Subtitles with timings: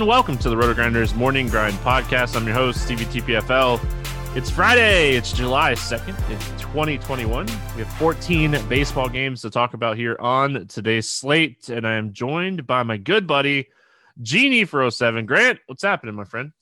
[0.00, 0.16] Everyone.
[0.16, 2.34] Welcome to the Roto Grinders Morning Grind Podcast.
[2.34, 3.78] I'm your host, Stevie TPFL.
[4.34, 5.14] It's Friday.
[5.14, 7.46] It's July 2nd, it's 2021.
[7.46, 12.14] We have 14 baseball games to talk about here on today's slate, and I am
[12.14, 13.68] joined by my good buddy,
[14.22, 15.26] Genie for 07.
[15.26, 16.52] Grant, what's happening, my friend?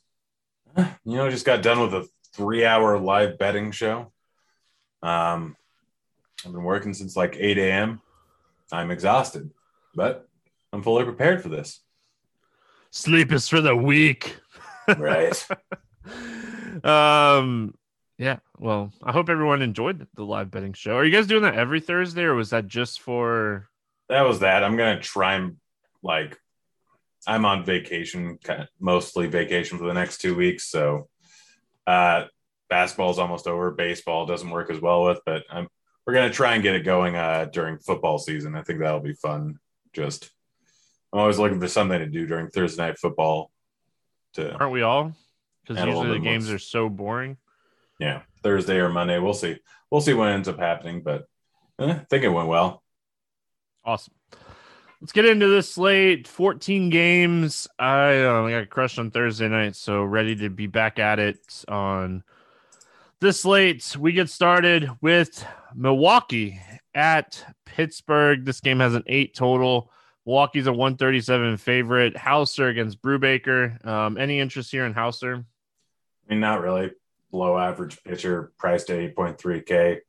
[0.77, 4.11] You know, just got done with a three hour live betting show.
[5.01, 5.57] Um,
[6.45, 8.01] I've been working since like 8 a.m.
[8.73, 9.51] I'm exhausted,
[9.95, 10.29] but
[10.73, 11.83] I'm fully prepared for this.
[12.99, 14.37] Sleep is for the weak.
[14.89, 15.47] Right.
[16.85, 17.75] um
[18.19, 20.97] yeah, well, I hope everyone enjoyed the live betting show.
[20.97, 23.69] Are you guys doing that every Thursday or was that just for
[24.09, 24.65] That was that.
[24.65, 25.59] I'm going to try and
[26.03, 26.37] like
[27.25, 31.09] I'm on vacation, kind of mostly vacation for the next 2 weeks, so
[31.87, 32.25] uh
[32.69, 35.69] basketball's almost over, baseball doesn't work as well with, but I'm
[36.05, 38.57] we're going to try and get it going uh during football season.
[38.57, 39.61] I think that'll be fun.
[39.93, 40.33] Just
[41.13, 43.51] I'm always looking for something to do during Thursday night football.
[44.35, 45.13] To aren't we all?
[45.63, 47.37] Because usually the games are so boring.
[47.99, 49.57] Yeah, Thursday or Monday, we'll see.
[49.91, 51.27] We'll see what ends up happening, but
[51.79, 52.83] eh, I think it went well.
[53.85, 54.15] Awesome.
[55.01, 56.27] Let's get into this slate.
[56.27, 57.69] 14 games.
[57.79, 62.25] I uh, got crushed on Thursday night, so ready to be back at it on
[63.21, 63.97] this slate.
[63.97, 66.61] We get started with Milwaukee
[66.95, 68.45] at Pittsburgh.
[68.45, 69.91] This game has an eight total.
[70.29, 72.15] Milwaukee's a 137 favorite.
[72.15, 73.83] Houser against Brubaker.
[73.87, 75.37] Um, any interest here in Houser?
[75.37, 76.91] I mean, not really.
[77.33, 80.01] Low average pitcher, priced at 8.3K.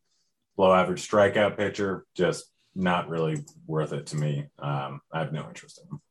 [0.58, 4.48] Low average strikeout pitcher, just not really worth it to me.
[4.60, 6.02] Um, I have no interest in him.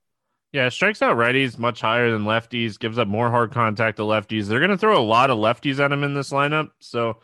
[0.53, 4.47] Yeah, strikes out righties much higher than lefties, gives up more hard contact to lefties.
[4.47, 6.71] They're going to throw a lot of lefties at him in this lineup.
[6.81, 7.19] So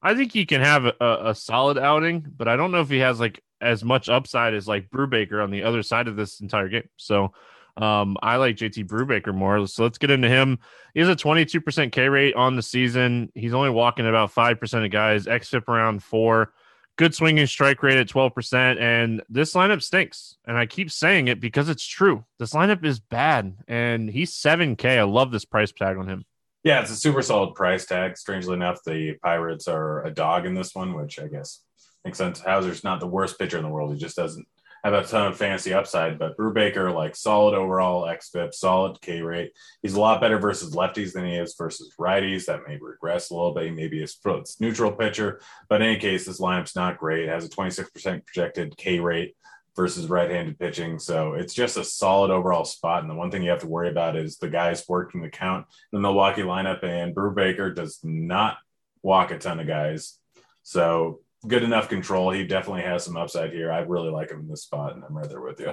[0.00, 2.98] I think he can have a, a solid outing, but I don't know if he
[2.98, 6.68] has like as much upside as like Brubaker on the other side of this entire
[6.68, 6.88] game.
[6.96, 7.32] So
[7.76, 9.66] um, I like JT Brubaker more.
[9.66, 10.58] So let's get into him.
[10.94, 13.30] He has a 22% K rate on the season.
[13.34, 16.52] He's only walking about 5% of guys, XFIP around four.
[16.96, 18.80] Good swinging strike rate at 12%.
[18.80, 20.36] And this lineup stinks.
[20.44, 22.24] And I keep saying it because it's true.
[22.40, 23.54] This lineup is bad.
[23.68, 24.98] And he's 7K.
[24.98, 26.24] I love this price tag on him.
[26.64, 28.18] Yeah, it's a super solid price tag.
[28.18, 31.62] Strangely enough, the Pirates are a dog in this one, which I guess
[32.04, 32.40] makes sense.
[32.40, 33.92] Houser's not the worst pitcher in the world.
[33.92, 34.46] He just doesn't
[34.84, 36.18] have a ton of fantasy upside.
[36.18, 39.52] But Brubaker, like solid overall xFIP, solid K rate.
[39.82, 42.44] He's a lot better versus lefties than he is versus righties.
[42.46, 43.74] That may regress a little bit.
[43.74, 44.20] Maybe it's
[44.60, 45.40] neutral pitcher.
[45.68, 47.24] But in any case, this lineup's not great.
[47.24, 49.34] It has a 26% projected K rate
[49.74, 50.98] versus right-handed pitching.
[50.98, 53.02] So it's just a solid overall spot.
[53.02, 55.66] And the one thing you have to worry about is the guys working the count
[55.92, 56.82] in the Milwaukee lineup.
[56.82, 58.58] And Brubaker does not
[59.02, 60.18] walk a ton of guys.
[60.62, 62.30] So good enough control.
[62.30, 63.72] He definitely has some upside here.
[63.72, 65.72] I really like him in this spot, and I'm right there with you.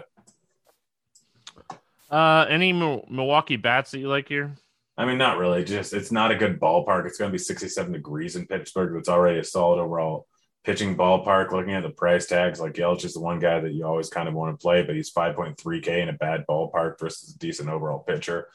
[2.10, 4.56] Uh, any Milwaukee bats that you like here?
[4.98, 5.64] I mean, not really.
[5.64, 7.06] Just it's not a good ballpark.
[7.06, 8.98] It's going to be 67 degrees in Pittsburgh.
[8.98, 10.28] It's already a solid overall
[10.66, 13.86] pitching ballpark, looking at the price tags, like Yelich is the one guy that you
[13.86, 17.38] always kind of want to play, but he's 5.3K in a bad ballpark versus a
[17.38, 18.50] decent overall pitcher.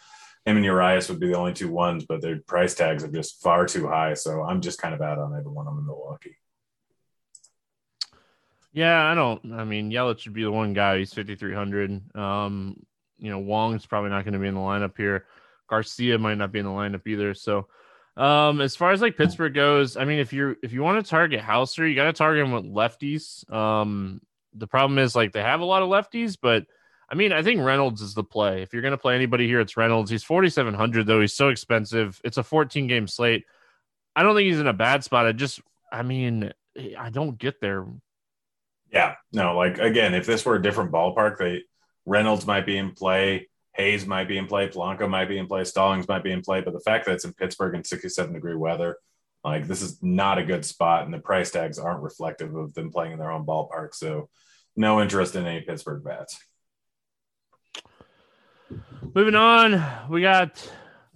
[0.45, 3.41] Him and Urias would be the only two ones, but their price tags are just
[3.43, 4.15] far too high.
[4.15, 5.69] So I'm just kind of out on everyone.
[5.69, 6.37] I'm in Milwaukee.
[8.73, 9.53] Yeah, I don't.
[9.53, 10.99] I mean, Yelich should be the one guy.
[10.99, 12.17] He's 5,300.
[12.17, 12.77] Um,
[13.19, 15.27] you know, Wong's probably not going to be in the lineup here.
[15.69, 17.35] Garcia might not be in the lineup either.
[17.35, 17.67] So,
[18.17, 21.09] um, as far as like Pittsburgh goes, I mean, if you're if you want to
[21.09, 23.51] target Houser, you got to target him with lefties.
[23.53, 24.21] Um,
[24.55, 26.65] the problem is like they have a lot of lefties, but
[27.09, 28.63] I mean, I think Reynolds is the play.
[28.63, 30.11] If you're going to play anybody here, it's Reynolds.
[30.11, 31.21] He's 4,700 though.
[31.21, 32.21] He's so expensive.
[32.25, 33.45] It's a 14 game slate.
[34.15, 35.27] I don't think he's in a bad spot.
[35.27, 35.61] I just,
[35.93, 36.53] I mean,
[36.99, 37.87] I don't get there.
[38.93, 41.63] Yeah, no, like again, if this were a different ballpark, they
[42.07, 43.49] Reynolds might be in play.
[43.75, 46.61] Hayes might be in play, Polanco might be in play, Stallings might be in play,
[46.61, 48.97] but the fact that it's in Pittsburgh in 67 degree weather,
[49.45, 52.91] like this is not a good spot, and the price tags aren't reflective of them
[52.91, 53.95] playing in their own ballpark.
[53.95, 54.29] So,
[54.77, 56.39] no interest in any Pittsburgh bats.
[59.15, 60.71] Moving on, we got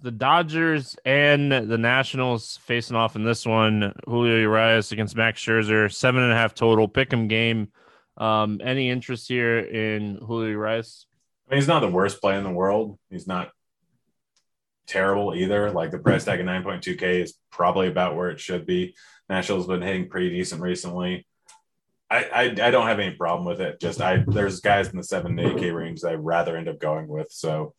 [0.05, 3.91] the Dodgers and the Nationals facing off in this one.
[4.05, 6.87] Julio Urias against Max Scherzer, seven and a half total.
[6.87, 7.71] Pick 'em game.
[8.15, 11.07] Um, any interest here in Julio Urias?
[11.47, 12.99] I mean, he's not the worst play in the world.
[13.09, 13.49] He's not
[14.85, 15.71] terrible either.
[15.71, 18.95] Like the price tag of 9.2K is probably about where it should be.
[19.27, 21.25] Nationals been hitting pretty decent recently.
[22.11, 23.81] I, I, I don't have any problem with it.
[23.81, 26.69] Just I there's guys in the seven to eight K range that I'd rather end
[26.69, 27.31] up going with.
[27.31, 27.73] So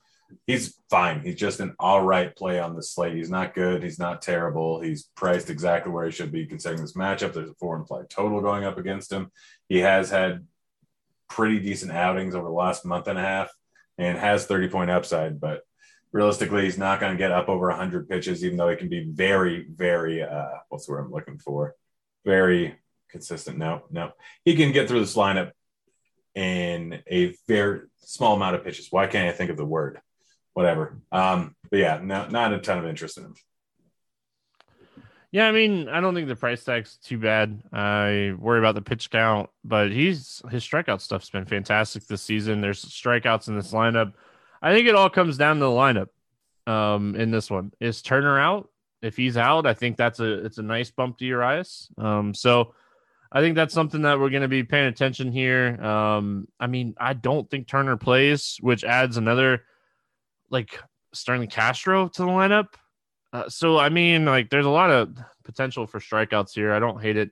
[0.46, 1.20] he's fine.
[1.20, 3.16] He's just an all right play on the slate.
[3.16, 3.82] He's not good.
[3.82, 4.80] He's not terrible.
[4.80, 7.32] He's priced exactly where he should be considering this matchup.
[7.32, 9.30] There's a four implied total going up against him.
[9.68, 10.46] He has had
[11.28, 13.50] pretty decent outings over the last month and a half
[13.98, 15.62] and has 30 point upside, but
[16.12, 19.04] realistically, he's not going to get up over 100 pitches, even though he can be
[19.04, 21.74] very, very, uh, what's the word I'm looking for?
[22.24, 22.76] Very
[23.10, 23.58] consistent.
[23.58, 24.12] No, no.
[24.44, 25.52] He can get through this lineup
[26.34, 28.88] in a very small amount of pitches.
[28.90, 30.00] Why can't I think of the word?
[30.56, 30.96] Whatever.
[31.12, 33.34] Um, but yeah, no, not a ton of interest in him.
[35.30, 37.62] Yeah, I mean, I don't think the price tag's too bad.
[37.74, 42.62] I worry about the pitch count, but he's his strikeout stuff's been fantastic this season.
[42.62, 44.14] There's strikeouts in this lineup.
[44.62, 46.08] I think it all comes down to the lineup.
[46.66, 48.70] Um, in this one, is Turner out?
[49.02, 51.90] If he's out, I think that's a it's a nice bump to Urias.
[51.98, 52.72] Um, so
[53.30, 55.78] I think that's something that we're going to be paying attention here.
[55.84, 59.64] Um, I mean, I don't think Turner plays, which adds another
[60.50, 60.80] like
[61.12, 62.68] Starlin Castro to the lineup.
[63.32, 66.72] Uh, so I mean, like, there's a lot of potential for strikeouts here.
[66.72, 67.30] I don't hate it.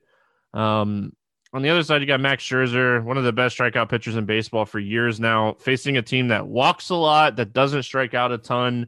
[0.53, 1.13] Um,
[1.53, 4.25] on the other side, you got Max Scherzer, one of the best strikeout pitchers in
[4.25, 8.33] baseball for years now, facing a team that walks a lot, that doesn't strike out
[8.33, 8.87] a ton.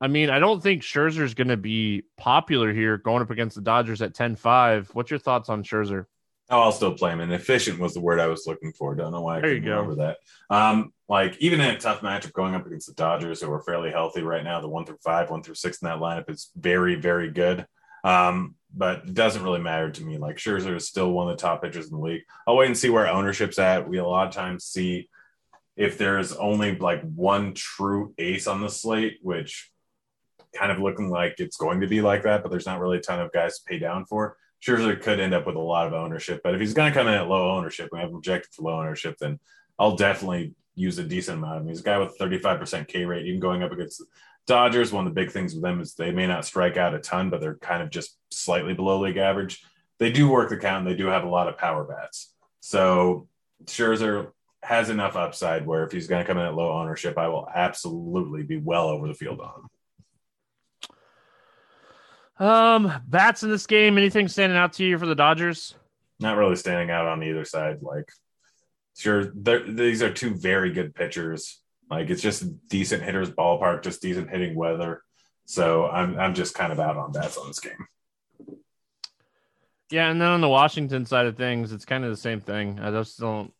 [0.00, 3.56] I mean, I don't think Scherzer is going to be popular here going up against
[3.56, 4.90] the Dodgers at 10 5.
[4.92, 6.06] What's your thoughts on Scherzer?
[6.50, 7.20] Oh, I'll still play him.
[7.20, 8.94] And efficient was the word I was looking for.
[8.94, 10.18] Don't know why I there couldn't remember that.
[10.50, 13.90] Um, like even in a tough matchup going up against the Dodgers, who are fairly
[13.90, 16.94] healthy right now, the one through five, one through six in that lineup is very,
[16.94, 17.66] very good.
[18.02, 20.16] Um, but it doesn't really matter to me.
[20.16, 22.22] Like Scherzer is still one of the top pitchers in the league.
[22.46, 23.86] I'll wait and see where ownership's at.
[23.86, 25.10] We a lot of times see
[25.76, 29.70] if there's only like one true ace on the slate, which
[30.56, 33.02] kind of looking like it's going to be like that, but there's not really a
[33.02, 34.38] ton of guys to pay down for.
[34.66, 37.06] Scherzer could end up with a lot of ownership, but if he's going to come
[37.06, 39.38] in at low ownership, and I've rejected for low ownership, then
[39.78, 41.68] I'll definitely use a decent amount of him.
[41.68, 44.06] He's a guy with 35% K rate, even going up against the
[44.46, 44.92] Dodgers.
[44.92, 47.30] One of the big things with them is they may not strike out a ton,
[47.30, 49.62] but they're kind of just slightly below league average.
[49.98, 50.86] They do work the count.
[50.86, 52.34] And They do have a lot of power bats.
[52.60, 53.28] So
[53.64, 57.28] Scherzer has enough upside where if he's going to come in at low ownership, I
[57.28, 59.68] will absolutely be well over the field on him.
[62.46, 63.98] Um, bats in this game.
[63.98, 65.74] Anything standing out to you for the Dodgers?
[66.18, 67.82] Not really standing out on either side.
[67.82, 68.10] Like,
[68.96, 71.60] sure, these are two very good pitchers.
[71.90, 75.02] Like, it's just decent hitters ballpark, just decent hitting weather.
[75.44, 77.86] So I'm I'm just kind of out on bats on this game.
[79.90, 82.80] Yeah, and then on the Washington side of things, it's kind of the same thing.
[82.80, 83.52] I just don't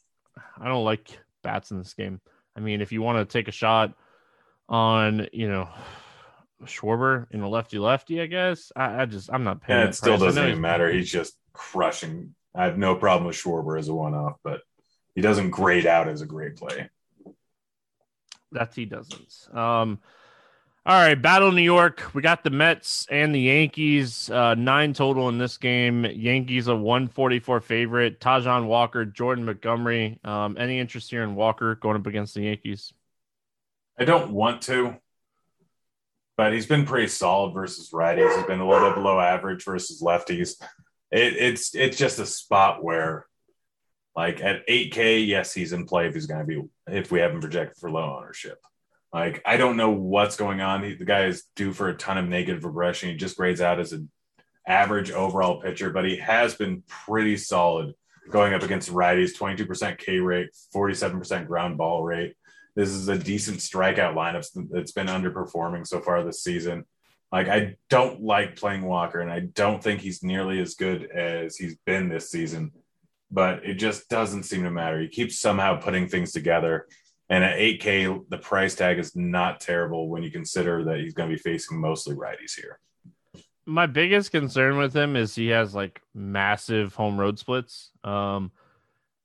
[0.58, 2.20] I don't like bats in this game.
[2.56, 3.94] I mean, if you want to take a shot
[4.68, 5.68] on, you know,
[6.64, 8.72] Schwarber in a lefty lefty, I guess.
[8.76, 9.80] I, I just I'm not paying.
[9.80, 10.28] Yeah, it still price.
[10.28, 10.90] doesn't even matter.
[10.90, 12.34] He's just crushing.
[12.54, 14.60] I have no problem with Schwarber as a one off, but
[15.14, 16.90] he doesn't grade out as a great play.
[18.52, 19.48] That he doesn't.
[19.52, 20.00] Um
[20.84, 22.12] all right, Battle New York.
[22.12, 24.28] We got the Mets and the Yankees.
[24.28, 26.04] Uh, nine total in this game.
[26.04, 28.18] Yankees a 144 favorite.
[28.18, 30.18] Taijuan Walker, Jordan Montgomery.
[30.24, 32.92] Um, any interest here in Walker going up against the Yankees?
[33.96, 34.96] I don't want to
[36.36, 38.34] but he's been pretty solid versus righties.
[38.36, 40.60] He's been a little bit below average versus lefties.
[41.10, 43.26] it, it's it's just a spot where,
[44.14, 47.32] like at 8K, yes, he's in play if he's going to be if we have
[47.32, 48.58] him projected for low ownership.
[49.12, 50.82] Like I don't know what's going on.
[50.82, 53.10] He, the guy is due for a ton of negative regression.
[53.10, 54.10] He just grades out as an
[54.66, 57.94] average overall pitcher, but he has been pretty solid
[58.30, 59.36] going up against righties.
[59.36, 62.34] 22% K rate, 47% ground ball rate.
[62.74, 66.84] This is a decent strikeout lineup that's been underperforming so far this season.
[67.30, 71.56] Like I don't like playing Walker, and I don't think he's nearly as good as
[71.56, 72.72] he's been this season.
[73.32, 75.00] But it just doesn't seem to matter.
[75.00, 76.86] He keeps somehow putting things together.
[77.30, 81.30] And at 8K, the price tag is not terrible when you consider that he's going
[81.30, 82.78] to be facing mostly righties here.
[83.64, 87.90] My biggest concern with him is he has like massive home road splits.
[88.04, 88.52] Um,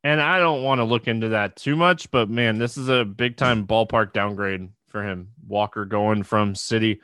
[0.03, 3.03] and I don't want to look into that too much, but man, this is a
[3.03, 5.31] big time ballpark downgrade for him.
[5.45, 6.99] Walker going from Citi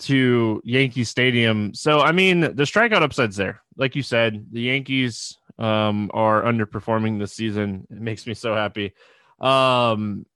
[0.00, 1.74] to Yankee Stadium.
[1.74, 3.62] So, I mean, the strikeout upside's there.
[3.76, 7.86] Like you said, the Yankees um, are underperforming this season.
[7.90, 8.94] It makes me so happy.
[9.40, 10.26] Um,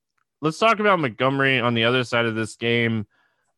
[0.40, 3.06] let's talk about Montgomery on the other side of this game.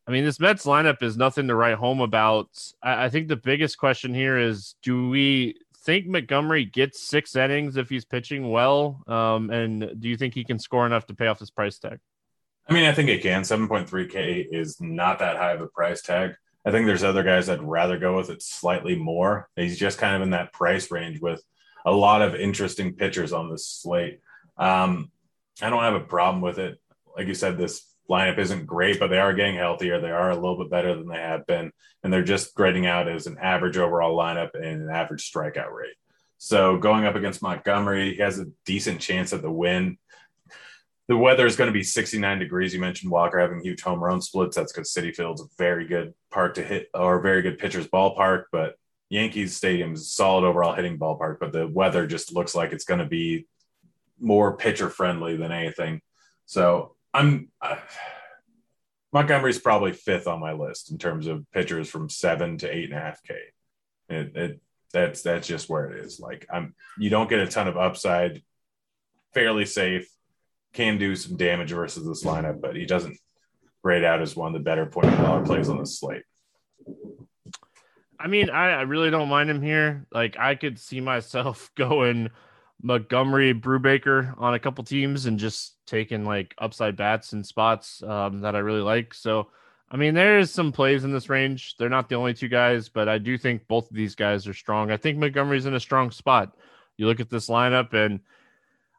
[0.07, 2.49] I mean, this Mets lineup is nothing to write home about.
[2.81, 7.77] I, I think the biggest question here is do we think Montgomery gets six innings
[7.77, 9.03] if he's pitching well?
[9.07, 11.99] Um, and do you think he can score enough to pay off his price tag?
[12.67, 13.43] I mean, I think it can.
[13.43, 16.35] 7.3K is not that high of a price tag.
[16.65, 19.49] I think there's other guys I'd rather go with it slightly more.
[19.55, 21.43] He's just kind of in that price range with
[21.85, 24.19] a lot of interesting pitchers on this slate.
[24.57, 25.11] Um,
[25.61, 26.79] I don't have a problem with it.
[27.15, 30.01] Like you said, this lineup isn't great, but they are getting healthier.
[30.01, 31.71] They are a little bit better than they have been,
[32.03, 35.95] and they're just grading out as an average overall lineup and an average strikeout rate.
[36.37, 39.97] So going up against Montgomery, he has a decent chance at the win.
[41.07, 42.73] The weather is going to be 69 degrees.
[42.73, 44.55] You mentioned Walker having huge home run splits.
[44.55, 48.45] That's because Citi Field's a very good park to hit or very good pitcher's ballpark.
[48.51, 48.75] But
[49.09, 52.99] Yankees Stadium is solid overall hitting ballpark, but the weather just looks like it's going
[52.99, 53.47] to be
[54.19, 56.01] more pitcher friendly than anything.
[56.45, 57.77] So I'm uh,
[59.13, 62.93] Montgomery's probably fifth on my list in terms of pitchers from seven to eight and
[62.93, 63.35] a half K.
[64.09, 66.19] It, it that's that's just where it is.
[66.19, 68.41] Like I'm you don't get a ton of upside,
[69.33, 70.07] fairly safe,
[70.73, 73.17] can do some damage versus this lineup, but he doesn't
[73.83, 76.23] grade out as one of the better point dollar plays on the slate.
[78.19, 80.05] I mean, I, I really don't mind him here.
[80.11, 82.29] Like I could see myself going
[82.81, 88.41] Montgomery, Brubaker on a couple teams and just taking like upside bats and spots um,
[88.41, 89.13] that I really like.
[89.13, 89.47] So,
[89.89, 91.77] I mean, there is some plays in this range.
[91.77, 94.53] They're not the only two guys, but I do think both of these guys are
[94.53, 94.91] strong.
[94.91, 96.55] I think Montgomery's in a strong spot.
[96.97, 98.19] You look at this lineup, and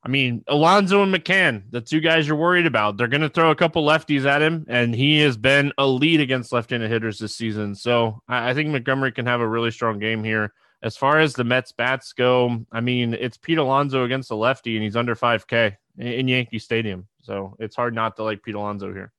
[0.03, 3.51] I mean, Alonso and McCann, the two guys you're worried about, they're going to throw
[3.51, 7.35] a couple lefties at him, and he has been a lead against left-handed hitters this
[7.35, 7.75] season.
[7.75, 10.53] So I, I think Montgomery can have a really strong game here.
[10.83, 14.77] As far as the Mets bats go, I mean, it's Pete Alonso against the lefty,
[14.77, 17.09] and he's under 5K in Yankee Stadium.
[17.23, 19.13] So it's hard not to like Pete Alonso here.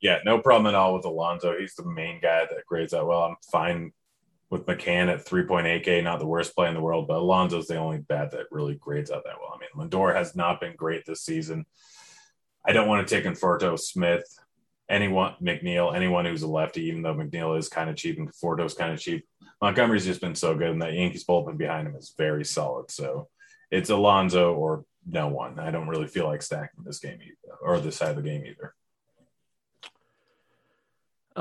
[0.00, 1.58] Yeah, no problem at all with Alonso.
[1.58, 3.22] He's the main guy that grades that well.
[3.22, 3.92] I'm fine
[4.50, 7.98] with McCann at 3.8K, not the worst play in the world, but Alonso's the only
[7.98, 9.54] bat that really grades out that well.
[9.54, 11.66] I mean, Lindor has not been great this season.
[12.66, 14.24] I don't want to take Conforto, Smith,
[14.88, 18.74] anyone, McNeil, anyone who's a lefty, even though McNeil is kind of cheap and Conforto's
[18.74, 19.26] kind of cheap.
[19.60, 22.90] Montgomery's just been so good, and that Yankees bullpen behind him is very solid.
[22.90, 23.28] So
[23.70, 25.58] it's Alonso or no one.
[25.58, 28.44] I don't really feel like stacking this game either, or this side of the game
[28.46, 28.74] either.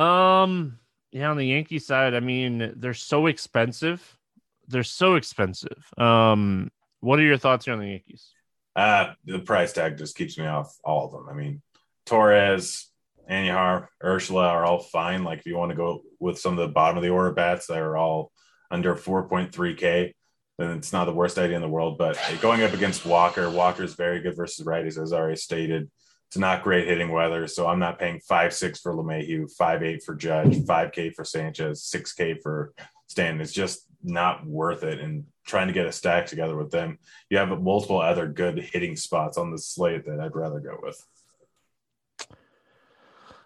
[0.02, 0.80] Um,
[1.12, 4.18] yeah, on the Yankee side, I mean, they're so expensive.
[4.68, 5.92] They're so expensive.
[5.98, 8.30] Um, what are your thoughts here on the Yankees?
[8.76, 11.28] Uh, the price tag just keeps me off all of them.
[11.30, 11.62] I mean,
[12.06, 12.88] Torres,
[13.30, 15.24] Andujar, Urshela are all fine.
[15.24, 17.68] Like if you want to go with some of the bottom of the order bats
[17.68, 18.32] that are all
[18.70, 20.14] under 4.3K,
[20.58, 21.98] then it's not the worst idea in the world.
[21.98, 25.90] But going up against Walker, Walker is very good versus righties, as already stated.
[26.28, 30.04] It's not great hitting weather, so I'm not paying five six for LeMahieu, five eight
[30.04, 32.74] for Judge, five K for Sanchez, six K for
[33.08, 33.42] Stanton.
[33.42, 35.00] It's just not worth it.
[35.00, 38.98] And trying to get a stack together with them, you have multiple other good hitting
[38.98, 41.02] spots on the slate that I'd rather go with.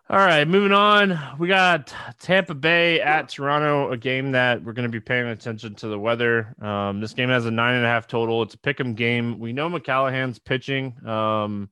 [0.09, 1.17] All right, moving on.
[1.39, 5.75] We got Tampa Bay at Toronto, a game that we're going to be paying attention
[5.75, 6.53] to the weather.
[6.61, 8.41] Um, this game has a nine and a half total.
[8.41, 9.39] It's a pick 'em game.
[9.39, 10.97] We know McClanahan's pitching.
[11.07, 11.69] Um,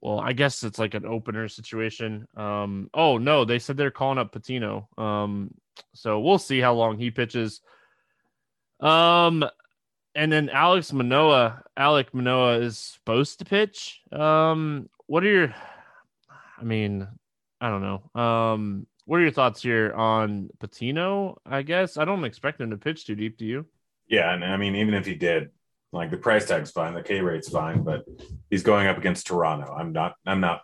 [0.00, 2.26] well, I guess it's like an opener situation.
[2.36, 4.88] Um, oh no, they said they're calling up Patino.
[4.96, 5.54] Um,
[5.94, 7.60] so we'll see how long he pitches.
[8.80, 9.44] Um,
[10.14, 14.00] and then Alex Manoah, Alek Manoah is supposed to pitch.
[14.12, 15.54] Um, what are your?
[16.60, 17.06] I mean,
[17.60, 18.20] I don't know.
[18.20, 21.40] Um, what are your thoughts here on Patino?
[21.46, 23.38] I guess I don't expect him to pitch too deep.
[23.38, 23.66] Do you?
[24.08, 25.50] Yeah, and I mean, even if he did,
[25.92, 28.04] like the price tag's fine, the K rate's fine, but
[28.50, 29.72] he's going up against Toronto.
[29.72, 30.14] I'm not.
[30.26, 30.62] I'm not.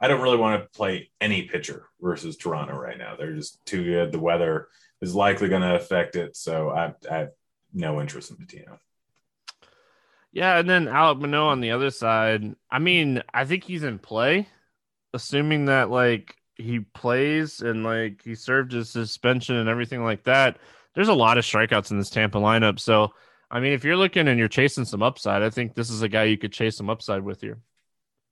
[0.00, 3.16] I don't really want to play any pitcher versus Toronto right now.
[3.16, 4.12] They're just too good.
[4.12, 4.68] The weather
[5.00, 7.30] is likely going to affect it, so I, I have
[7.72, 8.78] no interest in Patino.
[10.32, 12.54] Yeah, and then Alek Manoah on the other side.
[12.70, 14.48] I mean, I think he's in play,
[15.12, 20.58] assuming that like he plays and like he served his suspension and everything like that.
[20.94, 22.78] There's a lot of strikeouts in this Tampa lineup.
[22.80, 23.12] So,
[23.50, 26.08] I mean, if you're looking and you're chasing some upside, I think this is a
[26.08, 27.58] guy you could chase some upside with here.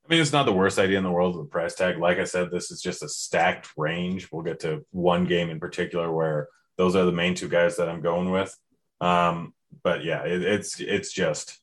[0.04, 1.98] I mean, it's not the worst idea in the world with the price tag.
[1.98, 4.30] Like I said, this is just a stacked range.
[4.30, 7.88] We'll get to one game in particular where those are the main two guys that
[7.88, 8.56] I'm going with.
[9.00, 11.58] Um, but yeah, it, it's it's just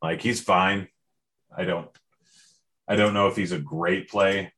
[0.00, 0.88] like he's fine.
[1.56, 1.88] I don't
[2.86, 4.52] I don't know if he's a great play,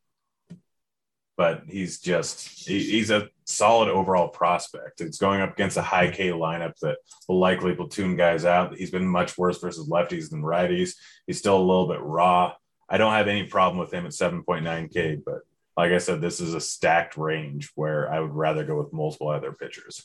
[1.37, 5.01] but he's just he, he's a solid overall prospect.
[5.01, 6.99] It's going up against a high K lineup that
[7.29, 8.77] will likely platoon guys out.
[8.77, 10.95] He's been much worse versus lefties than righties.
[11.27, 12.55] He's still a little bit raw.
[12.89, 15.41] I don't have any problem with him at 7.9K, but
[15.77, 19.29] like I said, this is a stacked range where I would rather go with multiple
[19.29, 20.05] other pitchers.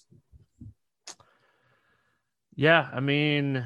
[2.56, 3.66] Yeah, I mean,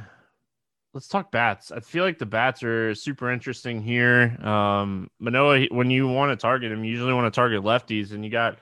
[0.93, 1.71] let's talk bats.
[1.71, 4.37] I feel like the bats are super interesting here.
[4.45, 8.23] Um, Manoah, when you want to target him, you usually want to target lefties, and
[8.23, 8.59] you got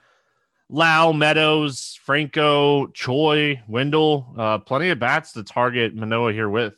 [0.70, 6.76] Lowe, Meadows, Franco, Choi, Wendle, uh, plenty of bats to target Manoah here with.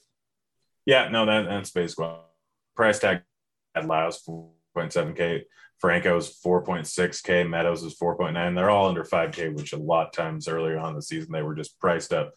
[0.85, 2.09] Yeah, no, that, that's basically
[2.75, 3.21] price tag
[3.75, 5.43] at Lowe's 4.7K.
[5.77, 8.55] Franco's 4.6K, Meadows is 4.9.
[8.55, 11.55] They're all under 5K, which a lot of times earlier on the season they were
[11.55, 12.33] just priced up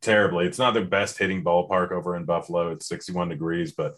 [0.00, 0.46] terribly.
[0.46, 2.70] It's not the best hitting ballpark over in Buffalo.
[2.70, 3.96] It's 61 degrees, but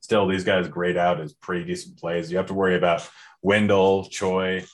[0.00, 2.30] still, these guys grade out as pretty decent plays.
[2.30, 3.08] You have to worry about
[3.42, 4.64] Wendle, Choi,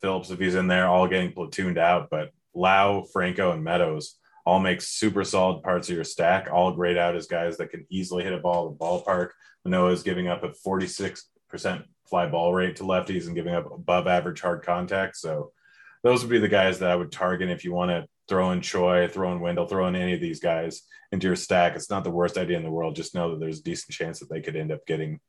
[0.00, 2.08] Phillips if he's in there, all getting platooned out.
[2.10, 6.48] But Lowe, Franco, and Meadows all make super solid parts of your stack.
[6.50, 9.30] All grade out as guys that can easily hit a ball in the ballpark.
[9.64, 11.22] Manoah is giving up a 46%
[12.08, 15.16] fly ball rate to lefties and giving up above average hard contact.
[15.16, 15.52] So
[16.02, 18.60] those would be the guys that I would target if you want to throw in
[18.60, 21.74] Choi, throw in Wendle, throw in any of these guys into your stack.
[21.74, 22.96] It's not the worst idea in the world.
[22.96, 25.20] Just know that there's a decent chance that they could end up getting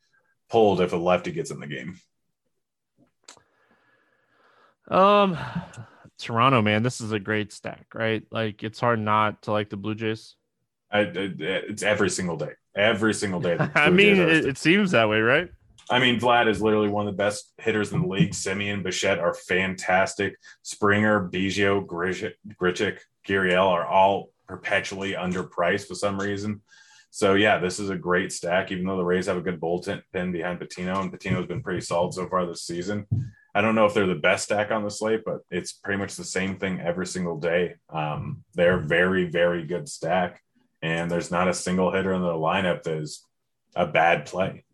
[0.50, 2.00] pulled if a lefty gets in the game.
[4.90, 5.38] Um,
[6.18, 8.24] Toronto, man, this is a great stack, right?
[8.32, 10.36] Like it's hard not to like the Blue Jays.
[10.92, 13.58] I, it's every single day, every single day.
[13.76, 15.50] I mean, it, it seems that way, right?
[15.90, 18.32] I mean, Vlad is literally one of the best hitters in the league.
[18.32, 20.36] Semien, Bichette are fantastic.
[20.62, 26.62] Springer, Biggio, Grichuk, Gurriel are all perpetually underpriced for some reason.
[27.12, 28.72] So yeah, this is a great stack.
[28.72, 32.14] Even though the Rays have a good bullpen behind Patino, and Patino's been pretty solid
[32.14, 33.08] so far this season.
[33.56, 36.16] I don't know if they're the best stack on the slate, but it's pretty much
[36.16, 37.76] the same thing every single day.
[37.90, 40.44] Um, they're very, very good stack,
[40.84, 43.26] and there's not a single hitter in the lineup that is
[43.76, 44.66] a bad play.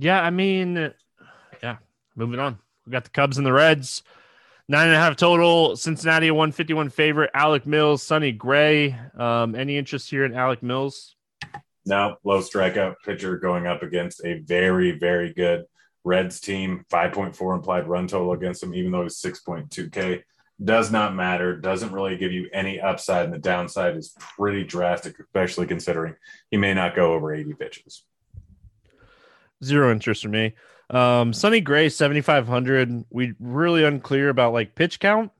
[0.00, 0.94] Yeah, I mean,
[1.60, 1.76] yeah.
[2.14, 4.04] Moving on, we got the Cubs and the Reds.
[4.68, 5.76] Nine and a half total.
[5.76, 7.30] Cincinnati one fifty one favorite.
[7.34, 8.96] Alec Mills, Sonny Gray.
[9.16, 11.16] Um, any interest here in Alec Mills?
[11.84, 15.64] No, low strikeout pitcher going up against a very very good
[16.04, 16.84] Reds team.
[16.90, 20.22] Five point four implied run total against them, even though it's six point two K.
[20.62, 21.56] Does not matter.
[21.56, 26.14] Doesn't really give you any upside, and the downside is pretty drastic, especially considering
[26.50, 28.04] he may not go over eighty pitches.
[29.62, 30.54] Zero interest for me.
[30.90, 33.04] Um, Sonny Gray, 7,500.
[33.10, 35.32] We really unclear about like pitch count,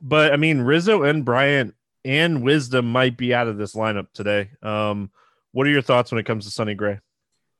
[0.00, 4.50] but I mean, Rizzo and Bryant and Wisdom might be out of this lineup today.
[4.62, 5.10] Um,
[5.52, 7.00] what are your thoughts when it comes to Sonny Gray?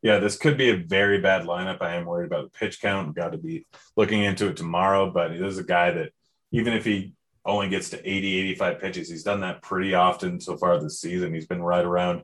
[0.03, 1.83] Yeah, this could be a very bad lineup.
[1.83, 3.17] I am worried about the pitch count.
[3.17, 6.13] Got to be looking into it tomorrow, but he is a guy that
[6.53, 10.57] even if he only gets to 80, 85 pitches, he's done that pretty often so
[10.57, 11.35] far this season.
[11.35, 12.23] He's been right around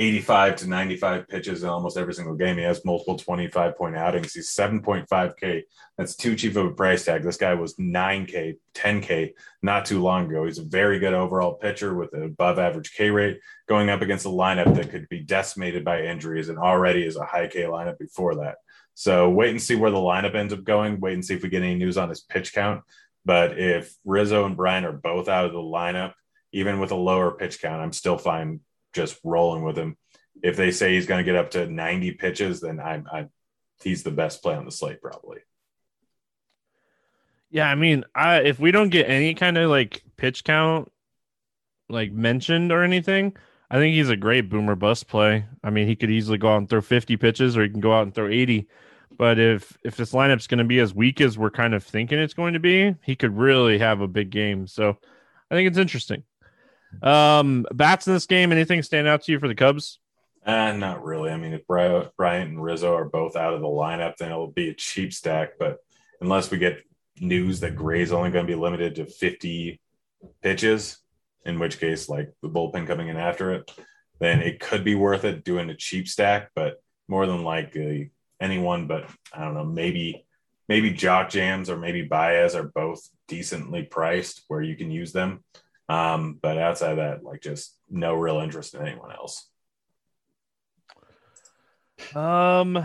[0.00, 2.56] 85 to 95 pitches in almost every single game.
[2.56, 4.32] He has multiple 25 point outings.
[4.32, 5.62] He's 7.5K.
[5.96, 7.24] That's too cheap of a price tag.
[7.24, 9.32] This guy was 9K, 10K
[9.62, 10.44] not too long ago.
[10.44, 14.26] He's a very good overall pitcher with an above average K rate going up against
[14.26, 17.98] a lineup that could be decimated by injuries and already is a high K lineup
[17.98, 18.56] before that.
[18.94, 21.00] So wait and see where the lineup ends up going.
[21.00, 22.82] Wait and see if we get any news on his pitch count.
[23.24, 26.14] But if Rizzo and Bryant are both out of the lineup,
[26.52, 28.60] even with a lower pitch count, I'm still fine
[28.98, 29.96] just rolling with him.
[30.42, 33.30] If they say he's going to get up to 90 pitches, then I'm, I'm
[33.82, 35.38] he's the best play on the slate probably.
[37.50, 40.92] Yeah, I mean, I if we don't get any kind of like pitch count
[41.88, 43.36] like mentioned or anything,
[43.70, 45.46] I think he's a great boomer bust play.
[45.64, 47.92] I mean, he could easily go out and throw 50 pitches or he can go
[47.92, 48.68] out and throw 80.
[49.16, 52.18] But if if this lineup's going to be as weak as we're kind of thinking
[52.18, 54.66] it's going to be, he could really have a big game.
[54.66, 54.98] So
[55.50, 56.24] I think it's interesting.
[57.02, 58.52] Um, bats in this game.
[58.52, 59.98] Anything stand out to you for the Cubs?
[60.44, 61.30] Uh, not really.
[61.30, 62.10] I mean, if Bryant
[62.50, 65.52] and Rizzo are both out of the lineup, then it'll be a cheap stack.
[65.58, 65.78] But
[66.20, 66.82] unless we get
[67.20, 69.80] news that Gray's only going to be limited to 50
[70.42, 70.98] pitches,
[71.44, 73.70] in which case, like the bullpen coming in after it,
[74.20, 76.50] then it could be worth it doing a cheap stack.
[76.54, 80.26] But more than likely, anyone but I don't know, maybe
[80.68, 85.42] maybe Jock Jams or maybe Baez are both decently priced where you can use them.
[85.88, 89.48] Um, but outside of that, like just no real interest in anyone else.
[92.14, 92.84] Um,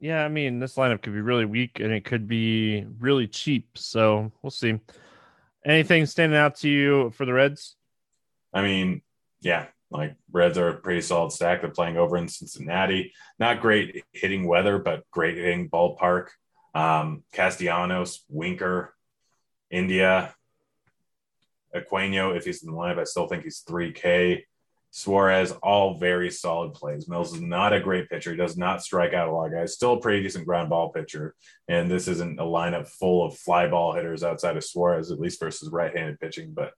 [0.00, 3.78] yeah, I mean, this lineup could be really weak and it could be really cheap.
[3.78, 4.80] So we'll see.
[5.64, 7.76] Anything standing out to you for the Reds?
[8.52, 9.02] I mean,
[9.40, 11.60] yeah, like Reds are a pretty solid stack.
[11.60, 13.12] They're playing over in Cincinnati.
[13.38, 16.28] Not great hitting weather, but great hitting ballpark.
[16.74, 18.94] Um, Castellanos, Winker,
[19.70, 20.34] India,
[21.74, 24.42] Aquino, if he's in the lineup, I still think he's 3K.
[24.94, 27.08] Suarez, all very solid plays.
[27.08, 28.32] Mills is not a great pitcher.
[28.32, 29.72] He does not strike out a lot of guys.
[29.72, 31.34] Still a pretty decent ground ball pitcher.
[31.66, 35.40] And this isn't a lineup full of fly ball hitters outside of Suarez, at least
[35.40, 36.52] versus right handed pitching.
[36.52, 36.72] But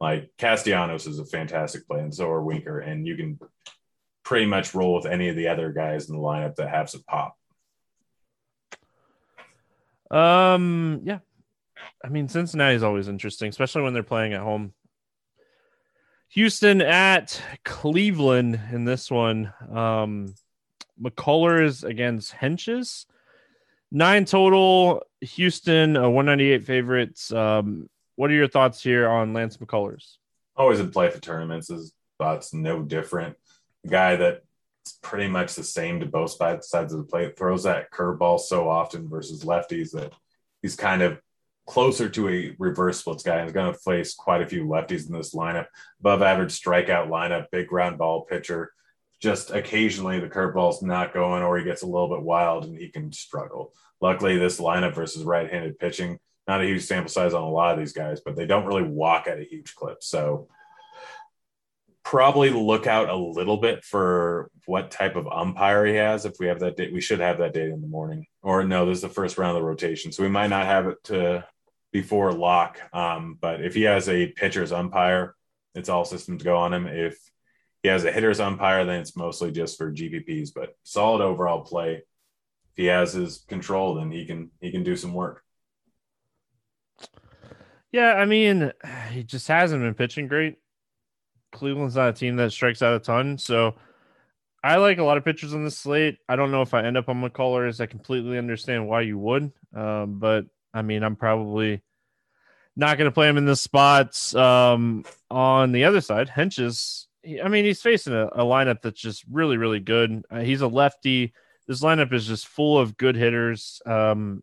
[0.00, 2.78] like Castellanos is a fantastic play, and so are Winker.
[2.78, 3.40] And you can
[4.22, 7.02] pretty much roll with any of the other guys in the lineup that have some
[7.02, 7.36] pop.
[10.08, 11.18] Um, yeah,
[12.04, 14.72] I mean, Cincinnati is always interesting, especially when they're playing at home.
[16.30, 19.52] Houston at Cleveland in this one.
[19.70, 20.34] Um,
[21.00, 23.06] McCullers against Hentges.
[23.90, 25.02] Nine total.
[25.20, 27.32] Houston, a 198 favorites.
[27.32, 30.16] Um, what are your thoughts here on Lance McCullers?
[30.56, 31.68] Always in play for tournaments.
[31.68, 33.36] His thoughts no different.
[33.86, 34.40] Guy that's
[35.02, 37.38] pretty much the same to both sides of the plate.
[37.38, 40.12] Throws that curveball so often versus lefties that
[40.62, 41.20] he's kind of
[41.66, 45.06] closer to a reverse splits guy and is going to face quite a few lefties
[45.06, 45.66] in this lineup.
[46.00, 48.72] Above average strikeout lineup, big ground ball pitcher.
[49.20, 52.88] Just occasionally the curveball's not going or he gets a little bit wild and he
[52.88, 53.72] can struggle.
[54.00, 57.72] Luckily, this lineup versus right handed pitching, not a huge sample size on a lot
[57.72, 60.02] of these guys, but they don't really walk at a huge clip.
[60.02, 60.48] So
[62.04, 66.24] probably look out a little bit for what type of umpire he has.
[66.24, 68.26] If we have that date, we should have that date in the morning.
[68.42, 70.86] Or no, this is the first round of the rotation, so we might not have
[70.86, 71.44] it to
[71.96, 72.78] before lock.
[72.92, 75.34] Um, but if he has a pitcher's umpire,
[75.74, 76.86] it's all systems go on him.
[76.86, 77.18] If
[77.82, 80.50] he has a hitter's umpire, then it's mostly just for GPPs.
[80.54, 81.94] But solid overall play.
[81.94, 85.42] If he has his control, then he can he can do some work.
[87.92, 88.72] Yeah, I mean,
[89.10, 90.56] he just hasn't been pitching great.
[91.50, 93.76] Cleveland's not a team that strikes out a ton, so
[94.62, 96.18] I like a lot of pitchers on the slate.
[96.28, 97.80] I don't know if I end up on McCullers.
[97.80, 101.82] I completely understand why you would, um, but I mean, I'm probably
[102.76, 104.34] not going to play him in the spots.
[104.34, 107.06] Um, on the other side, Hentges,
[107.42, 110.24] I mean, he's facing a, a lineup that's just really, really good.
[110.30, 111.32] Uh, he's a lefty.
[111.66, 113.80] This lineup is just full of good hitters.
[113.86, 114.42] Um,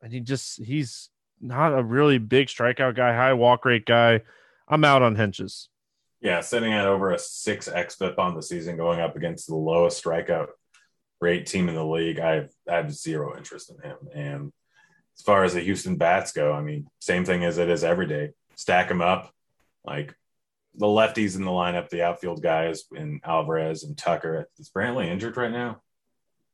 [0.00, 4.22] and he just, he's not a really big strikeout guy, high walk rate guy.
[4.68, 5.68] I'm out on Hentges.
[6.20, 10.02] Yeah, sitting at over a six xFIP on the season, going up against the lowest
[10.02, 10.46] strikeout
[11.20, 12.20] rate team in the league.
[12.20, 13.96] I have, I have zero interest in him.
[14.14, 14.52] And
[15.18, 18.06] as far as the Houston bats go, I mean, same thing as it is every
[18.06, 18.30] day.
[18.56, 19.32] Stack them up,
[19.84, 20.14] like
[20.74, 24.48] the lefties in the lineup, the outfield guys, and Alvarez and Tucker.
[24.58, 25.82] Is Brantley injured right now?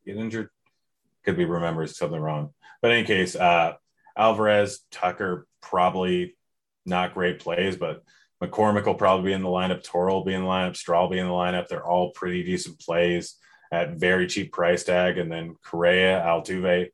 [0.05, 0.51] Get injured?
[1.25, 2.55] Could be remembers something wrong.
[2.83, 3.75] But in any case, uh,
[4.17, 6.37] Alvarez, Tucker, probably
[6.85, 8.03] not great plays, but
[8.43, 9.83] McCormick will probably be in the lineup.
[9.83, 10.77] Toro will be in the lineup.
[10.77, 11.69] Straw will be in the lineup.
[11.69, 13.35] They're all pretty decent plays
[13.73, 15.19] at very cheap price tag.
[15.19, 16.89] And then Correa, Altuve,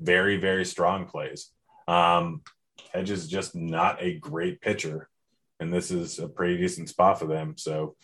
[0.00, 1.50] very, very strong plays.
[1.86, 2.42] Um,
[2.92, 5.08] Hedge is just not a great pitcher,
[5.60, 7.54] and this is a pretty decent spot for them.
[7.56, 7.96] So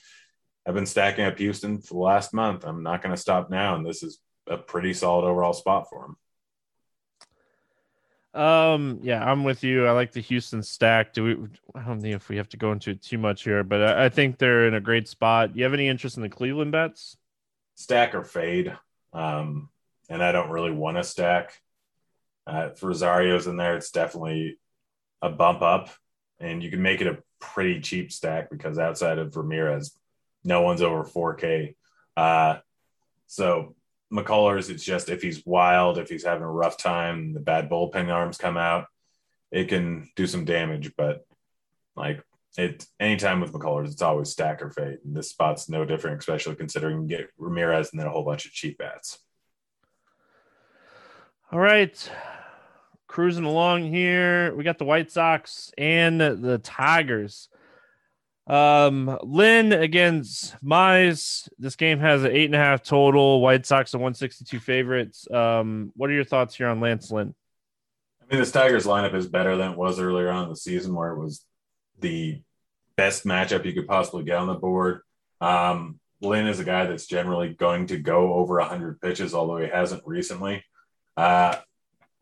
[0.66, 2.64] I've been stacking up Houston for the last month.
[2.64, 6.02] I'm not going to stop now, and this is a pretty solid overall spot for
[6.02, 6.16] them.
[8.34, 9.86] Um, yeah, I'm with you.
[9.86, 11.12] I like the Houston stack.
[11.12, 11.36] Do we?
[11.80, 14.06] I don't think if we have to go into it too much here, but I,
[14.06, 15.56] I think they're in a great spot.
[15.56, 17.16] You have any interest in the Cleveland bets?
[17.76, 18.76] Stack or fade.
[19.12, 19.68] Um,
[20.08, 21.60] and I don't really want to stack.
[22.46, 24.58] Uh, if Rosario's in there, it's definitely
[25.22, 25.90] a bump up,
[26.38, 29.96] and you can make it a pretty cheap stack because outside of Ramirez,
[30.44, 31.74] no one's over 4K.
[32.16, 32.58] Uh,
[33.26, 33.74] so
[34.12, 38.12] McCullers, it's just if he's wild, if he's having a rough time, the bad bullpen
[38.12, 38.86] arms come out,
[39.50, 40.92] it can do some damage.
[40.96, 41.26] But
[41.96, 42.22] like
[42.56, 44.98] it, anytime with McCullers, it's always stack or fade.
[45.04, 48.46] And this spot's no different, especially considering you get Ramirez and then a whole bunch
[48.46, 49.18] of cheap bats.
[51.52, 52.10] All right.
[53.06, 54.54] Cruising along here.
[54.54, 57.48] We got the White Sox and the Tigers.
[58.46, 61.48] Um, Lynn against Mize.
[61.58, 63.40] This game has an eight and a half total.
[63.40, 65.30] White Sox are 162 favorites.
[65.30, 67.34] Um, what are your thoughts here on Lance Lynn?
[68.20, 70.94] I mean, this Tigers lineup is better than it was earlier on in the season,
[70.94, 71.44] where it was
[72.00, 72.40] the
[72.96, 75.00] best matchup you could possibly get on the board.
[75.40, 79.68] Um, Lynn is a guy that's generally going to go over 100 pitches, although he
[79.68, 80.64] hasn't recently.
[81.16, 81.56] Uh,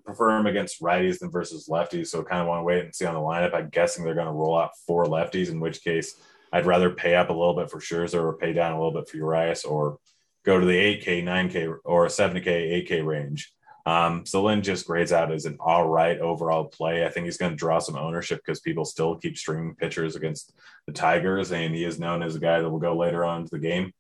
[0.05, 3.07] prefer him against righties than versus lefties, so kind of want to wait and see
[3.07, 3.55] on the lineup.
[3.55, 6.17] I'm guessing they're going to roll out four lefties, in which case
[6.53, 9.09] I'd rather pay up a little bit for Scherzer or pay down a little bit
[9.09, 9.99] for Urias or
[10.45, 13.53] go to the 8K, 9K, or 7K, 8K range.
[13.85, 17.05] Um, so Lynn just grades out as an all right overall play.
[17.05, 20.53] I think he's going to draw some ownership because people still keep streaming pitchers against
[20.87, 23.51] the Tigers, and he is known as a guy that will go later on to
[23.51, 23.93] the game.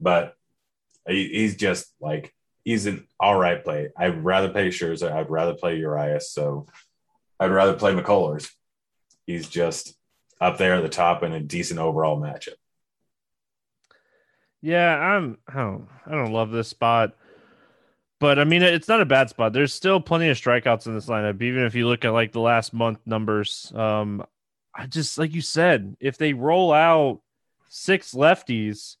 [0.00, 0.34] But
[1.06, 3.88] he, he's just like he's an all right play.
[3.96, 5.12] I'd rather play Scherzer.
[5.12, 6.32] I'd rather play Urias.
[6.32, 6.66] So
[7.38, 8.50] I'd rather play McCullers.
[9.26, 9.94] He's just
[10.40, 12.54] up there at the top in a decent overall matchup.
[14.62, 15.38] Yeah, I'm.
[15.48, 15.88] I don't.
[16.06, 17.16] I don't love this spot.
[18.18, 19.54] But I mean, it's not a bad spot.
[19.54, 22.40] There's still plenty of strikeouts in this lineup, even if you look at like the
[22.40, 23.72] last month numbers.
[23.74, 24.24] Um,
[24.74, 27.22] I just like you said, if they roll out
[27.70, 28.96] six lefties,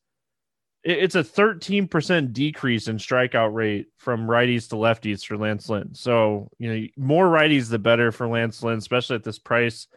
[0.82, 5.94] it's a 13% decrease in strikeout rate from righties to lefties for Lance Lynn.
[5.94, 9.88] So, you know, more righties the better for Lance Lynn, especially at this price.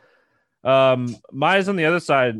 [0.63, 2.36] Um, Mize on the other side,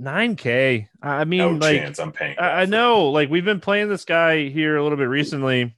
[0.00, 0.88] 9K.
[1.02, 2.38] I mean, no like, chance I'm paying.
[2.38, 5.74] I, I know, like, we've been playing this guy here a little bit recently